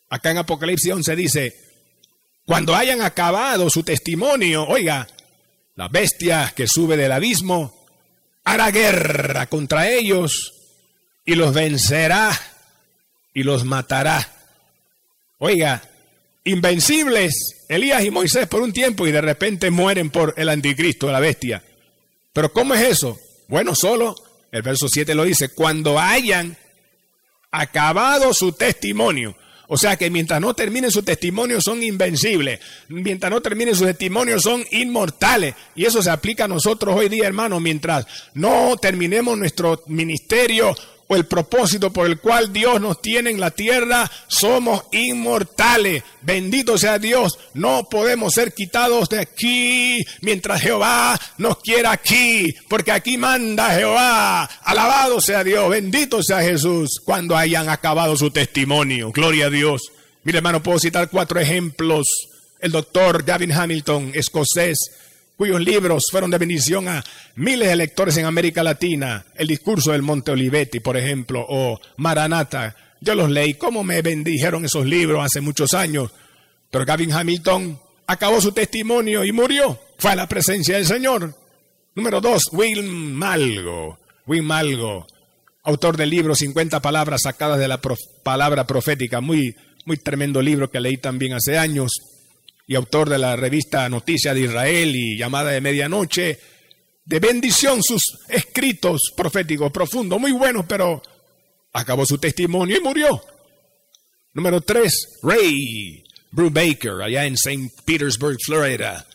acá 0.09 0.31
en 0.31 0.37
Apocalipsis 0.39 0.91
11 0.91 1.15
dice, 1.15 1.55
cuando 2.45 2.75
hayan 2.75 3.01
acabado 3.01 3.69
su 3.69 3.83
testimonio, 3.83 4.65
oiga, 4.65 5.07
la 5.75 5.87
bestia 5.87 6.53
que 6.55 6.67
sube 6.67 6.95
del 6.95 7.11
abismo 7.11 7.85
hará 8.43 8.71
guerra 8.71 9.47
contra 9.47 9.89
ellos 9.89 10.53
y 11.25 11.35
los 11.35 11.53
vencerá 11.53 12.31
y 13.33 13.43
los 13.43 13.65
matará. 13.65 14.31
Oiga, 15.39 15.81
invencibles 16.45 17.54
Elías 17.67 18.03
y 18.03 18.11
Moisés 18.11 18.47
por 18.47 18.61
un 18.61 18.73
tiempo 18.73 19.07
y 19.07 19.11
de 19.11 19.21
repente 19.21 19.71
mueren 19.71 20.09
por 20.09 20.33
el 20.37 20.49
anticristo, 20.49 21.11
la 21.11 21.19
bestia. 21.19 21.63
Pero 22.33 22.51
¿cómo 22.51 22.73
es 22.73 22.81
eso? 22.81 23.19
Bueno, 23.47 23.75
solo 23.75 24.15
el 24.51 24.61
verso 24.61 24.87
7 24.87 25.15
lo 25.15 25.23
dice, 25.23 25.49
cuando 25.49 25.99
hayan 25.99 26.57
acabado 27.51 28.33
su 28.33 28.51
testimonio. 28.53 29.35
O 29.67 29.77
sea 29.77 29.95
que 29.95 30.09
mientras 30.09 30.39
no 30.39 30.53
terminen 30.53 30.91
su 30.91 31.01
testimonio 31.03 31.59
son 31.59 31.81
invencibles. 31.81 32.59
Mientras 32.87 33.31
no 33.31 33.41
terminen 33.41 33.75
su 33.75 33.85
testimonio 33.85 34.39
son 34.39 34.63
inmortales. 34.71 35.55
Y 35.75 35.85
eso 35.85 36.03
se 36.03 36.11
aplica 36.11 36.45
a 36.45 36.47
nosotros 36.47 36.95
hoy 36.95 37.09
día, 37.09 37.25
hermanos. 37.25 37.61
Mientras 37.61 38.05
no 38.33 38.77
terminemos 38.77 39.37
nuestro 39.37 39.83
ministerio 39.87 40.75
o 41.07 41.15
el 41.15 41.25
propósito 41.25 41.93
por 41.93 42.07
el 42.07 42.19
cual 42.19 42.51
Dios 42.51 42.81
nos 42.81 43.01
tiene 43.01 43.29
en 43.29 43.39
la 43.39 43.51
tierra, 43.51 44.09
somos 44.27 44.85
inmortales. 44.91 46.03
Bendito 46.21 46.77
sea 46.77 46.97
Dios, 46.97 47.37
no 47.53 47.87
podemos 47.89 48.33
ser 48.33 48.53
quitados 48.53 49.09
de 49.09 49.19
aquí 49.19 50.03
mientras 50.21 50.61
Jehová 50.61 51.19
nos 51.37 51.59
quiera 51.59 51.91
aquí, 51.91 52.55
porque 52.67 52.91
aquí 52.91 53.17
manda 53.17 53.75
Jehová. 53.75 54.45
Alabado 54.63 55.21
sea 55.21 55.43
Dios, 55.43 55.69
bendito 55.69 56.23
sea 56.23 56.41
Jesús 56.41 57.01
cuando 57.03 57.37
hayan 57.37 57.69
acabado 57.69 58.17
su 58.17 58.31
testimonio. 58.31 59.11
Gloria 59.11 59.47
a 59.47 59.49
Dios. 59.49 59.91
Mire 60.23 60.39
hermano, 60.39 60.63
puedo 60.63 60.79
citar 60.79 61.09
cuatro 61.09 61.39
ejemplos. 61.39 62.07
El 62.59 62.71
doctor 62.71 63.23
Gavin 63.23 63.51
Hamilton, 63.51 64.11
escocés, 64.15 64.77
cuyos 65.37 65.61
libros 65.61 66.05
fueron 66.09 66.31
de 66.31 66.37
bendición 66.37 66.87
a 66.87 67.03
miles 67.35 67.69
de 67.69 67.75
lectores 67.75 68.17
en 68.17 68.25
América 68.25 68.63
Latina. 68.63 69.25
El 69.35 69.47
discurso 69.47 69.91
del 69.91 70.01
Monte 70.01 70.31
Olivetti, 70.31 70.79
por 70.79 70.97
ejemplo, 70.97 71.45
o 71.47 71.79
Maranata. 71.97 72.75
Yo 73.01 73.15
los 73.15 73.29
leí, 73.29 73.55
cómo 73.55 73.83
me 73.83 74.01
bendijeron 74.01 74.65
esos 74.65 74.85
libros 74.85 75.23
hace 75.23 75.41
muchos 75.41 75.73
años. 75.73 76.11
Pero 76.71 76.85
Gavin 76.85 77.11
Hamilton 77.11 77.79
acabó 78.07 78.41
su 78.41 78.51
testimonio 78.51 79.23
y 79.23 79.31
murió. 79.31 79.79
Fue 79.97 80.11
a 80.11 80.15
la 80.15 80.27
presencia 80.27 80.75
del 80.75 80.85
Señor. 80.85 81.35
Número 81.93 82.21
dos, 82.21 82.49
Will 82.51 82.83
Malgo. 82.83 83.99
Will 84.27 84.43
Malgo, 84.43 85.05
autor 85.63 85.97
del 85.97 86.09
libro 86.09 86.33
50 86.33 86.81
palabras 86.81 87.21
sacadas 87.23 87.59
de 87.59 87.67
la 87.67 87.79
palabra 88.23 88.65
profética. 88.65 89.21
Muy, 89.21 89.55
muy 89.85 89.97
tremendo 89.97 90.41
libro 90.41 90.71
que 90.71 90.79
leí 90.79 90.97
también 90.97 91.33
hace 91.33 91.57
años 91.57 92.14
y 92.67 92.75
autor 92.75 93.09
de 93.09 93.19
la 93.19 93.35
revista 93.35 93.87
Noticia 93.89 94.33
de 94.33 94.41
Israel 94.41 94.95
y 94.95 95.17
llamada 95.17 95.51
de 95.51 95.61
medianoche, 95.61 96.39
de 97.03 97.19
bendición 97.19 97.83
sus 97.83 98.01
escritos 98.29 99.13
proféticos 99.15 99.71
profundos, 99.71 100.19
muy 100.19 100.31
buenos, 100.31 100.65
pero 100.67 101.01
acabó 101.73 102.05
su 102.05 102.17
testimonio 102.17 102.77
y 102.77 102.81
murió. 102.81 103.21
Número 104.33 104.61
tres, 104.61 105.19
Ray 105.21 106.03
Brubaker, 106.31 107.01
allá 107.01 107.25
en 107.25 107.35
St. 107.35 107.69
Petersburg, 107.85 108.37
Florida, 108.43 109.05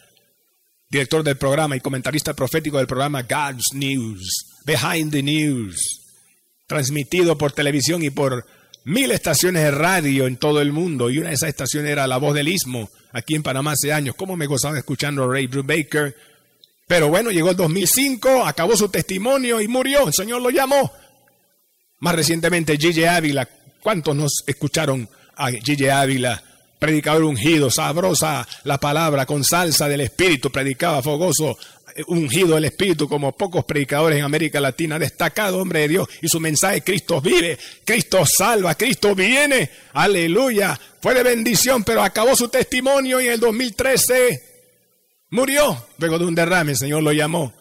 director 0.88 1.22
del 1.22 1.36
programa 1.36 1.76
y 1.76 1.80
comentarista 1.80 2.34
profético 2.34 2.78
del 2.78 2.86
programa 2.86 3.22
God's 3.22 3.74
News, 3.74 4.46
Behind 4.64 5.12
the 5.12 5.22
News, 5.22 5.76
transmitido 6.66 7.36
por 7.36 7.52
televisión 7.52 8.02
y 8.02 8.10
por 8.10 8.46
mil 8.84 9.10
estaciones 9.10 9.62
de 9.62 9.70
radio 9.70 10.26
en 10.26 10.36
todo 10.36 10.60
el 10.60 10.72
mundo 10.72 11.10
y 11.10 11.18
una 11.18 11.28
de 11.28 11.34
esas 11.34 11.50
estaciones 11.50 11.90
era 11.90 12.06
La 12.06 12.18
Voz 12.18 12.34
del 12.34 12.48
Istmo, 12.48 12.90
aquí 13.12 13.34
en 13.34 13.42
Panamá 13.42 13.72
hace 13.72 13.92
años. 13.92 14.14
¿Cómo 14.14 14.36
me 14.36 14.46
gozaba 14.46 14.78
escuchando 14.78 15.24
a 15.24 15.26
Ray 15.28 15.46
Brubaker? 15.46 16.16
Pero 16.86 17.08
bueno, 17.08 17.30
llegó 17.30 17.50
el 17.50 17.56
2005, 17.56 18.44
acabó 18.44 18.76
su 18.76 18.88
testimonio 18.88 19.60
y 19.60 19.68
murió. 19.68 20.08
El 20.08 20.12
Señor 20.12 20.42
lo 20.42 20.50
llamó. 20.50 20.92
Más 22.00 22.14
recientemente, 22.14 22.76
Gigi 22.76 23.04
Ávila. 23.04 23.48
¿Cuántos 23.80 24.16
nos 24.16 24.42
escucharon 24.46 25.08
a 25.36 25.50
Gigi 25.50 25.88
Ávila? 25.88 26.42
Predicador 26.80 27.22
ungido, 27.22 27.70
sabrosa 27.70 28.48
la 28.64 28.80
palabra, 28.80 29.26
con 29.26 29.44
salsa 29.44 29.86
del 29.86 30.00
Espíritu, 30.00 30.50
predicaba 30.50 31.02
fogoso 31.02 31.56
ungido 32.06 32.54
del 32.54 32.64
Espíritu 32.64 33.08
como 33.08 33.36
pocos 33.36 33.64
predicadores 33.64 34.18
en 34.18 34.24
América 34.24 34.60
Latina, 34.60 34.98
destacado 34.98 35.60
hombre 35.60 35.80
de 35.80 35.88
Dios 35.88 36.08
y 36.22 36.28
su 36.28 36.40
mensaje 36.40 36.82
Cristo 36.82 37.20
vive, 37.20 37.58
Cristo 37.84 38.24
salva, 38.26 38.74
Cristo 38.74 39.14
viene, 39.14 39.70
aleluya, 39.92 40.78
fue 41.00 41.14
de 41.14 41.22
bendición, 41.22 41.84
pero 41.84 42.02
acabó 42.02 42.34
su 42.36 42.48
testimonio 42.48 43.20
y 43.20 43.26
en 43.26 43.32
el 43.32 43.40
2013 43.40 44.42
murió 45.30 45.86
luego 45.98 46.18
de 46.18 46.24
un 46.24 46.34
derrame, 46.34 46.72
el 46.72 46.78
Señor 46.78 47.02
lo 47.02 47.12
llamó. 47.12 47.52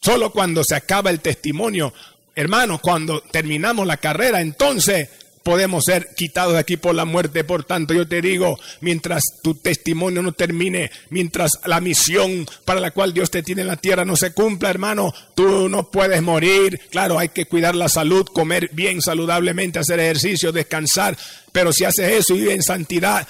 Solo 0.00 0.32
cuando 0.32 0.64
se 0.64 0.74
acaba 0.74 1.10
el 1.10 1.20
testimonio, 1.20 1.92
hermanos, 2.34 2.80
cuando 2.80 3.20
terminamos 3.20 3.86
la 3.86 3.98
carrera, 3.98 4.40
entonces 4.40 5.08
podemos 5.42 5.84
ser 5.84 6.08
quitados 6.16 6.54
de 6.54 6.58
aquí 6.58 6.76
por 6.76 6.94
la 6.94 7.04
muerte. 7.04 7.44
Por 7.44 7.64
tanto, 7.64 7.94
yo 7.94 8.06
te 8.06 8.20
digo, 8.20 8.58
mientras 8.80 9.22
tu 9.42 9.54
testimonio 9.54 10.22
no 10.22 10.32
termine, 10.32 10.90
mientras 11.10 11.52
la 11.64 11.80
misión 11.80 12.46
para 12.64 12.80
la 12.80 12.90
cual 12.90 13.12
Dios 13.12 13.30
te 13.30 13.42
tiene 13.42 13.62
en 13.62 13.68
la 13.68 13.76
tierra 13.76 14.04
no 14.04 14.16
se 14.16 14.32
cumpla, 14.32 14.70
hermano, 14.70 15.12
tú 15.34 15.68
no 15.68 15.90
puedes 15.90 16.22
morir. 16.22 16.80
Claro, 16.90 17.18
hay 17.18 17.30
que 17.30 17.46
cuidar 17.46 17.74
la 17.74 17.88
salud, 17.88 18.26
comer 18.26 18.70
bien 18.72 19.00
saludablemente, 19.02 19.78
hacer 19.78 20.00
ejercicio, 20.00 20.52
descansar. 20.52 21.16
Pero 21.52 21.72
si 21.72 21.84
haces 21.84 22.12
eso 22.12 22.34
y 22.34 22.40
vives 22.40 22.56
en 22.56 22.62
santidad, 22.62 23.26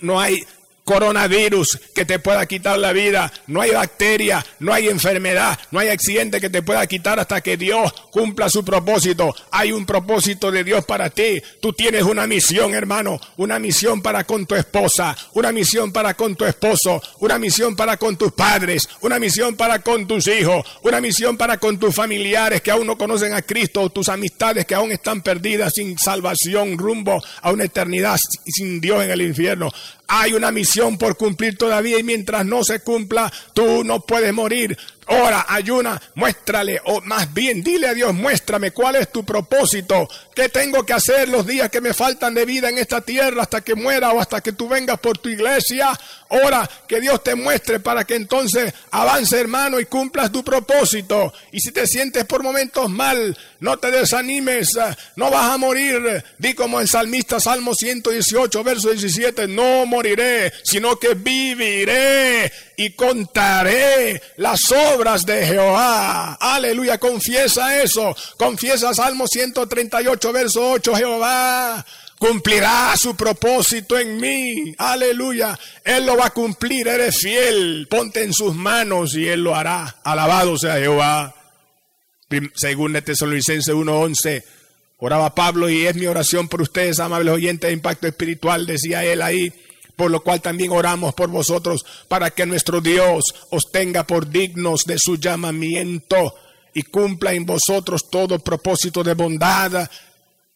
no 0.00 0.20
hay 0.20 0.42
coronavirus 0.88 1.78
que 1.94 2.06
te 2.06 2.18
pueda 2.18 2.46
quitar 2.46 2.78
la 2.78 2.94
vida, 2.94 3.30
no 3.46 3.60
hay 3.60 3.72
bacteria, 3.72 4.42
no 4.58 4.72
hay 4.72 4.88
enfermedad, 4.88 5.58
no 5.70 5.80
hay 5.80 5.88
accidente 5.88 6.40
que 6.40 6.48
te 6.48 6.62
pueda 6.62 6.86
quitar 6.86 7.20
hasta 7.20 7.42
que 7.42 7.58
Dios 7.58 7.92
cumpla 8.10 8.48
su 8.48 8.64
propósito. 8.64 9.34
Hay 9.50 9.70
un 9.70 9.84
propósito 9.84 10.50
de 10.50 10.64
Dios 10.64 10.86
para 10.86 11.10
ti. 11.10 11.42
Tú 11.60 11.74
tienes 11.74 12.04
una 12.04 12.26
misión, 12.26 12.72
hermano, 12.72 13.20
una 13.36 13.58
misión 13.58 14.00
para 14.00 14.24
con 14.24 14.46
tu 14.46 14.54
esposa, 14.54 15.14
una 15.34 15.52
misión 15.52 15.92
para 15.92 16.14
con 16.14 16.36
tu 16.36 16.46
esposo, 16.46 17.02
una 17.18 17.38
misión 17.38 17.76
para 17.76 17.98
con 17.98 18.16
tus 18.16 18.32
padres, 18.32 18.88
una 19.02 19.18
misión 19.18 19.56
para 19.56 19.80
con 19.80 20.06
tus 20.06 20.26
hijos, 20.26 20.64
una 20.84 21.02
misión 21.02 21.36
para 21.36 21.58
con 21.58 21.78
tus 21.78 21.94
familiares 21.94 22.62
que 22.62 22.70
aún 22.70 22.86
no 22.86 22.96
conocen 22.96 23.34
a 23.34 23.42
Cristo, 23.42 23.90
tus 23.90 24.08
amistades 24.08 24.64
que 24.64 24.74
aún 24.74 24.90
están 24.90 25.20
perdidas 25.20 25.74
sin 25.74 25.98
salvación 25.98 26.78
rumbo 26.78 27.22
a 27.42 27.52
una 27.52 27.64
eternidad 27.64 28.16
sin 28.46 28.80
Dios 28.80 29.04
en 29.04 29.10
el 29.10 29.20
infierno. 29.20 29.70
Hay 30.10 30.32
una 30.32 30.50
misión 30.50 30.77
por 30.98 31.16
cumplir 31.16 31.56
todavía 31.56 31.98
y 31.98 32.02
mientras 32.02 32.46
no 32.46 32.62
se 32.64 32.80
cumpla, 32.80 33.32
tú 33.52 33.84
no 33.84 34.00
puedes 34.00 34.32
morir. 34.32 34.76
Ora, 35.10 35.46
ayuna, 35.48 36.00
muéstrale, 36.16 36.82
o 36.84 37.00
más 37.00 37.32
bien 37.32 37.62
dile 37.62 37.88
a 37.88 37.94
Dios, 37.94 38.12
muéstrame 38.12 38.72
cuál 38.72 38.96
es 38.96 39.10
tu 39.10 39.24
propósito, 39.24 40.06
qué 40.34 40.50
tengo 40.50 40.84
que 40.84 40.92
hacer 40.92 41.30
los 41.30 41.46
días 41.46 41.70
que 41.70 41.80
me 41.80 41.94
faltan 41.94 42.34
de 42.34 42.44
vida 42.44 42.68
en 42.68 42.76
esta 42.76 43.00
tierra 43.00 43.42
hasta 43.42 43.62
que 43.62 43.74
muera 43.74 44.12
o 44.12 44.20
hasta 44.20 44.42
que 44.42 44.52
tú 44.52 44.68
vengas 44.68 44.98
por 45.00 45.16
tu 45.16 45.30
iglesia. 45.30 45.98
Ora, 46.28 46.68
que 46.86 47.00
Dios 47.00 47.24
te 47.24 47.34
muestre 47.34 47.80
para 47.80 48.04
que 48.04 48.16
entonces 48.16 48.74
avance 48.90 49.40
hermano 49.40 49.80
y 49.80 49.86
cumplas 49.86 50.30
tu 50.30 50.44
propósito. 50.44 51.32
Y 51.52 51.60
si 51.60 51.72
te 51.72 51.86
sientes 51.86 52.26
por 52.26 52.42
momentos 52.42 52.90
mal, 52.90 53.34
no 53.60 53.78
te 53.78 53.90
desanimes, 53.90 54.78
no 55.16 55.30
vas 55.30 55.54
a 55.54 55.56
morir. 55.56 56.22
Di 56.36 56.52
como 56.52 56.80
el 56.80 56.88
salmista 56.88 57.40
Salmo 57.40 57.72
118, 57.74 58.62
verso 58.62 58.90
17, 58.90 59.48
no 59.48 59.86
moriré, 59.86 60.52
sino 60.64 60.98
que 60.98 61.14
viviré 61.14 62.52
y 62.76 62.90
contaré 62.90 64.20
las 64.36 64.60
obras 64.70 64.97
de 64.98 65.46
Jehová. 65.46 66.34
Aleluya, 66.34 66.98
confiesa 66.98 67.80
eso. 67.80 68.14
Confiesa 68.36 68.92
Salmo 68.92 69.26
138, 69.28 70.32
verso 70.32 70.72
8, 70.72 70.94
Jehová 70.96 71.86
cumplirá 72.18 72.94
su 72.96 73.14
propósito 73.14 73.96
en 73.96 74.20
mí. 74.20 74.74
Aleluya. 74.76 75.56
Él 75.84 76.04
lo 76.04 76.16
va 76.16 76.26
a 76.26 76.30
cumplir, 76.30 76.88
eres 76.88 77.18
fiel. 77.18 77.86
Ponte 77.88 78.24
en 78.24 78.32
sus 78.32 78.56
manos 78.56 79.14
y 79.14 79.28
Él 79.28 79.44
lo 79.44 79.54
hará. 79.54 79.98
Alabado 80.02 80.58
sea 80.58 80.78
Jehová. 80.78 81.32
Según 82.54 82.96
el 82.96 83.04
Tesalonicense 83.04 83.72
1.11, 83.72 84.42
oraba 84.98 85.32
Pablo 85.34 85.70
y 85.70 85.86
es 85.86 85.94
mi 85.94 86.06
oración 86.06 86.48
por 86.48 86.60
ustedes, 86.60 86.98
amables 86.98 87.32
oyentes 87.32 87.68
de 87.68 87.74
impacto 87.74 88.08
espiritual, 88.08 88.66
decía 88.66 89.04
él 89.04 89.22
ahí 89.22 89.54
por 89.98 90.12
lo 90.12 90.22
cual 90.22 90.40
también 90.40 90.70
oramos 90.70 91.12
por 91.12 91.28
vosotros, 91.28 91.84
para 92.06 92.30
que 92.30 92.46
nuestro 92.46 92.80
Dios 92.80 93.34
os 93.50 93.64
tenga 93.72 94.06
por 94.06 94.30
dignos 94.30 94.84
de 94.84 94.96
su 94.96 95.16
llamamiento 95.16 96.36
y 96.72 96.84
cumpla 96.84 97.32
en 97.32 97.44
vosotros 97.44 98.08
todo 98.08 98.38
propósito 98.38 99.02
de 99.02 99.14
bondad 99.14 99.90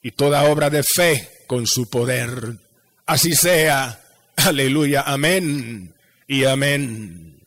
y 0.01 0.13
toda 0.13 0.45
obra 0.45 0.71
de 0.71 0.85
fe 0.85 1.29
con 1.49 1.67
su 1.67 1.91
poder. 1.91 2.57
Así 3.05 3.35
sea. 3.35 4.01
Aleluya. 4.37 5.03
Amén 5.05 5.93
y 6.29 6.45
amén. 6.45 7.41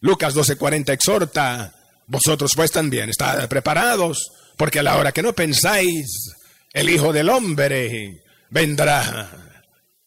Lucas 0.00 0.34
12:40 0.34 0.92
exhorta, 0.92 1.74
vosotros 2.08 2.50
pues 2.56 2.72
también 2.72 3.08
estad 3.08 3.48
preparados, 3.48 4.32
porque 4.56 4.80
a 4.80 4.82
la 4.82 4.96
hora 4.96 5.12
que 5.12 5.22
no 5.22 5.32
pensáis, 5.32 6.34
el 6.72 6.90
Hijo 6.90 7.12
del 7.12 7.28
Hombre 7.28 8.24
vendrá. 8.50 9.47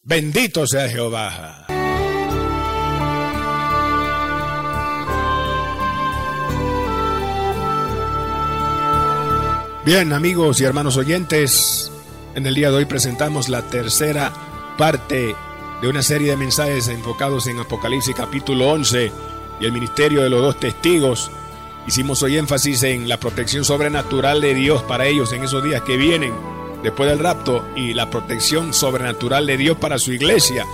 Bendito 0.04 0.66
sea 0.66 0.90
Jehová. 0.90 1.68
Bien, 9.86 10.12
amigos 10.12 10.60
y 10.60 10.64
hermanos 10.64 10.98
oyentes, 10.98 11.92
en 12.34 12.48
el 12.48 12.56
día 12.56 12.72
de 12.72 12.78
hoy 12.78 12.86
presentamos 12.86 13.48
la 13.48 13.62
tercera 13.62 14.34
parte 14.76 15.36
de 15.84 15.88
una 15.88 16.02
serie 16.02 16.32
de 16.32 16.38
mensajes 16.38 16.88
enfocados 16.88 17.46
en 17.46 17.60
Apocalipsis 17.60 18.16
capítulo 18.16 18.72
11 18.72 19.12
y 19.60 19.66
el 19.66 19.72
ministerio 19.72 20.24
de 20.24 20.32
los 20.32 20.42
dos 20.42 20.60
testigos. 20.60 21.30
Hicimos 21.86 22.24
hoy 22.24 22.38
énfasis 22.38 22.82
en 22.82 23.08
la 23.08 23.20
protección 23.20 23.64
sobrenatural 23.64 24.42
de 24.42 24.56
Dios 24.56 24.82
para 24.82 25.06
ellos 25.06 25.32
en 25.32 25.44
esos 25.44 25.64
días 25.64 25.84
que 25.84 25.98
vienen 25.98 26.51
después 26.84 27.10
del 27.10 27.20
rapto 27.20 27.66
y 27.76 27.94
la 27.94 28.10
protección 28.10 28.74
sobrenatural 28.74 29.46
de 29.46 29.58
Dios 29.58 29.78
para 29.78 30.00
su 30.00 30.12
iglesia 30.12 30.66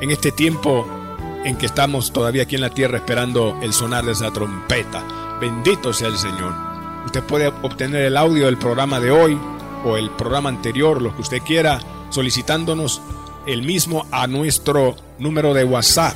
en 0.00 0.10
este 0.10 0.32
tiempo 0.32 0.86
en 1.44 1.56
que 1.56 1.66
estamos 1.66 2.12
todavía 2.12 2.42
aquí 2.42 2.56
en 2.56 2.60
la 2.60 2.70
tierra 2.70 2.98
esperando 2.98 3.58
el 3.62 3.72
sonar 3.72 4.04
de 4.04 4.12
esa 4.12 4.32
trompeta. 4.32 5.36
Bendito 5.40 5.92
sea 5.92 6.08
el 6.08 6.18
Señor. 6.18 6.52
Usted 7.04 7.22
puede 7.22 7.48
obtener 7.48 8.02
el 8.02 8.16
audio 8.16 8.46
del 8.46 8.58
programa 8.58 8.98
de 9.00 9.10
hoy 9.10 9.38
o 9.84 9.96
el 9.96 10.10
programa 10.10 10.48
anterior, 10.48 11.00
lo 11.00 11.14
que 11.14 11.22
usted 11.22 11.38
quiera, 11.42 11.80
solicitándonos 12.10 13.00
el 13.46 13.62
mismo 13.62 14.06
a 14.10 14.26
nuestro 14.26 14.96
número 15.18 15.54
de 15.54 15.64
WhatsApp. 15.64 16.14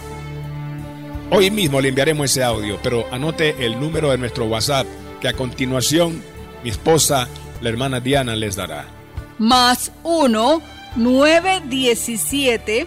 Hoy 1.31 1.51
mismo 1.53 1.81
le 1.81 1.91
enviaremos 1.91 2.29
ese 2.29 2.43
audio, 2.43 2.79
pero 2.83 3.05
anote 3.13 3.65
el 3.65 3.79
número 3.79 4.11
de 4.11 4.19
nuestro 4.19 4.47
WhatsApp 4.47 4.87
que 5.21 5.29
a 5.29 5.35
continuación 5.35 6.25
mi 6.65 6.71
esposa, 6.71 7.29
la 7.61 7.69
hermana 7.69 8.01
Diana, 8.01 8.35
les 8.35 8.57
dará 8.57 9.00
más 9.41 9.91
1 10.05 10.63
917 10.97 12.87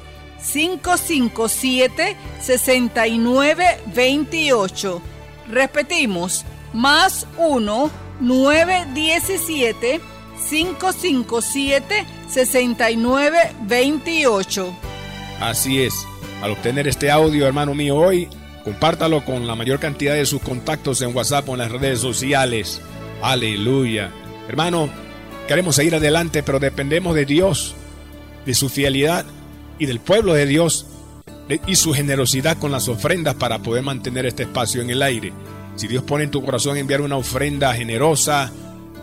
557 0.54 2.16
6928. 2.40 5.02
Repetimos, 5.50 6.46
más 6.72 7.28
1 7.38 7.92
917 8.22 10.00
557 10.50 12.06
6928. 12.30 14.74
Así 15.42 15.82
es. 15.82 15.94
Al 16.42 16.52
obtener 16.52 16.88
este 16.88 17.10
audio, 17.10 17.48
hermano 17.48 17.74
mío, 17.74 17.96
hoy, 17.96 18.30
compártalo 18.64 19.26
con 19.26 19.48
la 19.48 19.56
mayor 19.56 19.80
cantidad 19.80 20.14
de 20.14 20.28
sus 20.28 20.42
contactos 20.42 21.02
en 21.02 21.16
WhatsApp 21.16 21.50
o 21.50 21.54
en 21.54 21.60
las 21.60 21.72
redes 21.72 22.00
sociales. 22.00 22.82
Aleluya. 23.22 24.12
Hermano, 24.48 24.90
Queremos 25.48 25.76
seguir 25.76 25.94
adelante, 25.94 26.42
pero 26.42 26.60
dependemos 26.60 27.16
de 27.16 27.26
Dios, 27.26 27.76
de 28.46 28.54
su 28.54 28.70
fidelidad 28.70 29.26
y 29.78 29.86
del 29.86 30.00
pueblo 30.00 30.34
de 30.34 30.46
Dios 30.46 30.88
y 31.68 31.76
su 31.76 31.94
generosidad 31.94 32.58
con 32.58 32.72
las 32.72 32.88
ofrendas 32.88 33.36
para 33.36 33.60
poder 33.60 33.84
mantener 33.84 34.26
este 34.26 34.44
espacio 34.44 34.82
en 34.82 34.90
el 34.90 35.02
aire. 35.02 35.34
Si 35.76 35.88
Dios 35.88 36.04
pone 36.04 36.24
en 36.24 36.32
tu 36.32 36.44
corazón 36.44 36.78
enviar 36.78 37.02
una 37.02 37.18
ofrenda 37.18 37.74
generosa, 37.74 38.52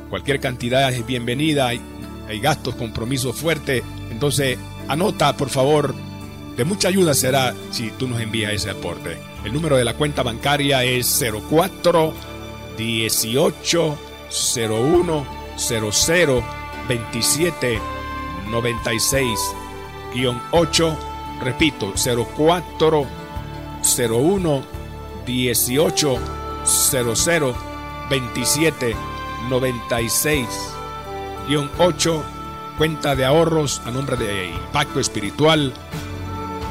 cualquier 0.08 0.40
cantidad 0.40 0.90
es 0.90 1.06
bienvenida, 1.06 1.68
hay, 1.68 1.80
hay 2.26 2.40
gastos, 2.40 2.74
compromisos 2.74 3.36
fuertes, 3.36 3.82
entonces 4.10 4.56
anota 4.88 5.36
por 5.36 5.50
favor, 5.50 5.94
de 6.56 6.64
mucha 6.64 6.88
ayuda 6.88 7.12
será 7.12 7.54
si 7.70 7.90
tú 7.90 8.08
nos 8.08 8.18
envías 8.18 8.54
ese 8.54 8.70
aporte. 8.70 9.18
El 9.44 9.52
número 9.52 9.76
de 9.76 9.84
la 9.84 9.94
cuenta 9.94 10.22
bancaria 10.22 10.84
es 10.84 11.22
04 11.50 12.14
18 12.78 13.98
01 14.56 15.39
00 15.60 16.42
27 16.88 17.80
96 18.50 19.38
8 20.50 20.98
repito 21.40 21.92
04 21.94 23.06
01 23.82 24.62
18 25.26 26.18
00 26.64 27.54
27 28.08 28.96
96 29.48 30.48
8 31.78 32.24
cuenta 32.78 33.14
de 33.14 33.24
ahorros 33.24 33.82
a 33.84 33.90
nombre 33.90 34.16
de 34.16 34.48
Impacto 34.48 35.00
Espiritual 35.00 35.72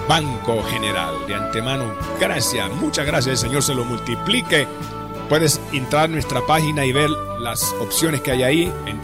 Banco 0.08 0.64
General. 0.64 1.14
De 1.28 1.36
antemano 1.36 1.94
gracias 2.20 2.70
muchas 2.72 3.06
gracias 3.06 3.34
el 3.44 3.50
Señor. 3.50 3.64
Se 3.64 3.76
lo 3.76 3.86
multiplique 3.86 4.68
Puedes 5.30 5.62
entrar 5.72 6.06
a 6.06 6.08
nuestra 6.08 6.42
página 6.48 6.84
y 6.86 6.92
ver 6.92 7.10
las 7.40 7.72
opciones 7.80 8.22
que 8.22 8.32
hay 8.32 8.44
ahí 8.44 8.74
en 8.88 9.00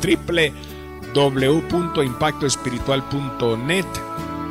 www.impactoespiritual.net 1.14 3.86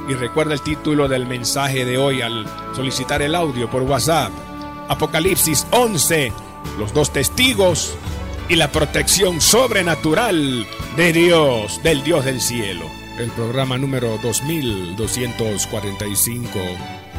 y 0.08 0.14
recuerda 0.14 0.54
el 0.54 0.60
título 0.60 1.08
del 1.08 1.26
mensaje 1.26 1.84
de 1.84 1.98
hoy 1.98 2.22
al 2.22 2.46
solicitar 2.76 3.22
el 3.22 3.34
audio 3.34 3.68
por 3.68 3.82
WhatsApp. 3.82 4.30
Apocalipsis 4.88 5.66
11, 5.72 6.32
los 6.78 6.94
dos 6.94 7.12
testigos 7.12 7.96
y 8.48 8.54
la 8.56 8.70
protección 8.70 9.40
sobrenatural 9.40 10.66
de 10.96 11.12
Dios, 11.12 11.82
del 11.82 12.04
Dios 12.04 12.24
del 12.24 12.40
cielo. 12.40 12.86
El 13.18 13.30
programa 13.30 13.76
número 13.78 14.16
2245. 14.22 16.48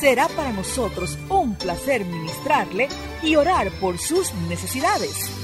Será 0.00 0.28
para 0.28 0.52
nosotros 0.52 1.18
un 1.28 1.56
placer 1.56 2.04
ministrarle 2.04 2.88
y 3.22 3.36
orar 3.36 3.70
por 3.80 3.98
sus 3.98 4.32
necesidades. 4.48 5.43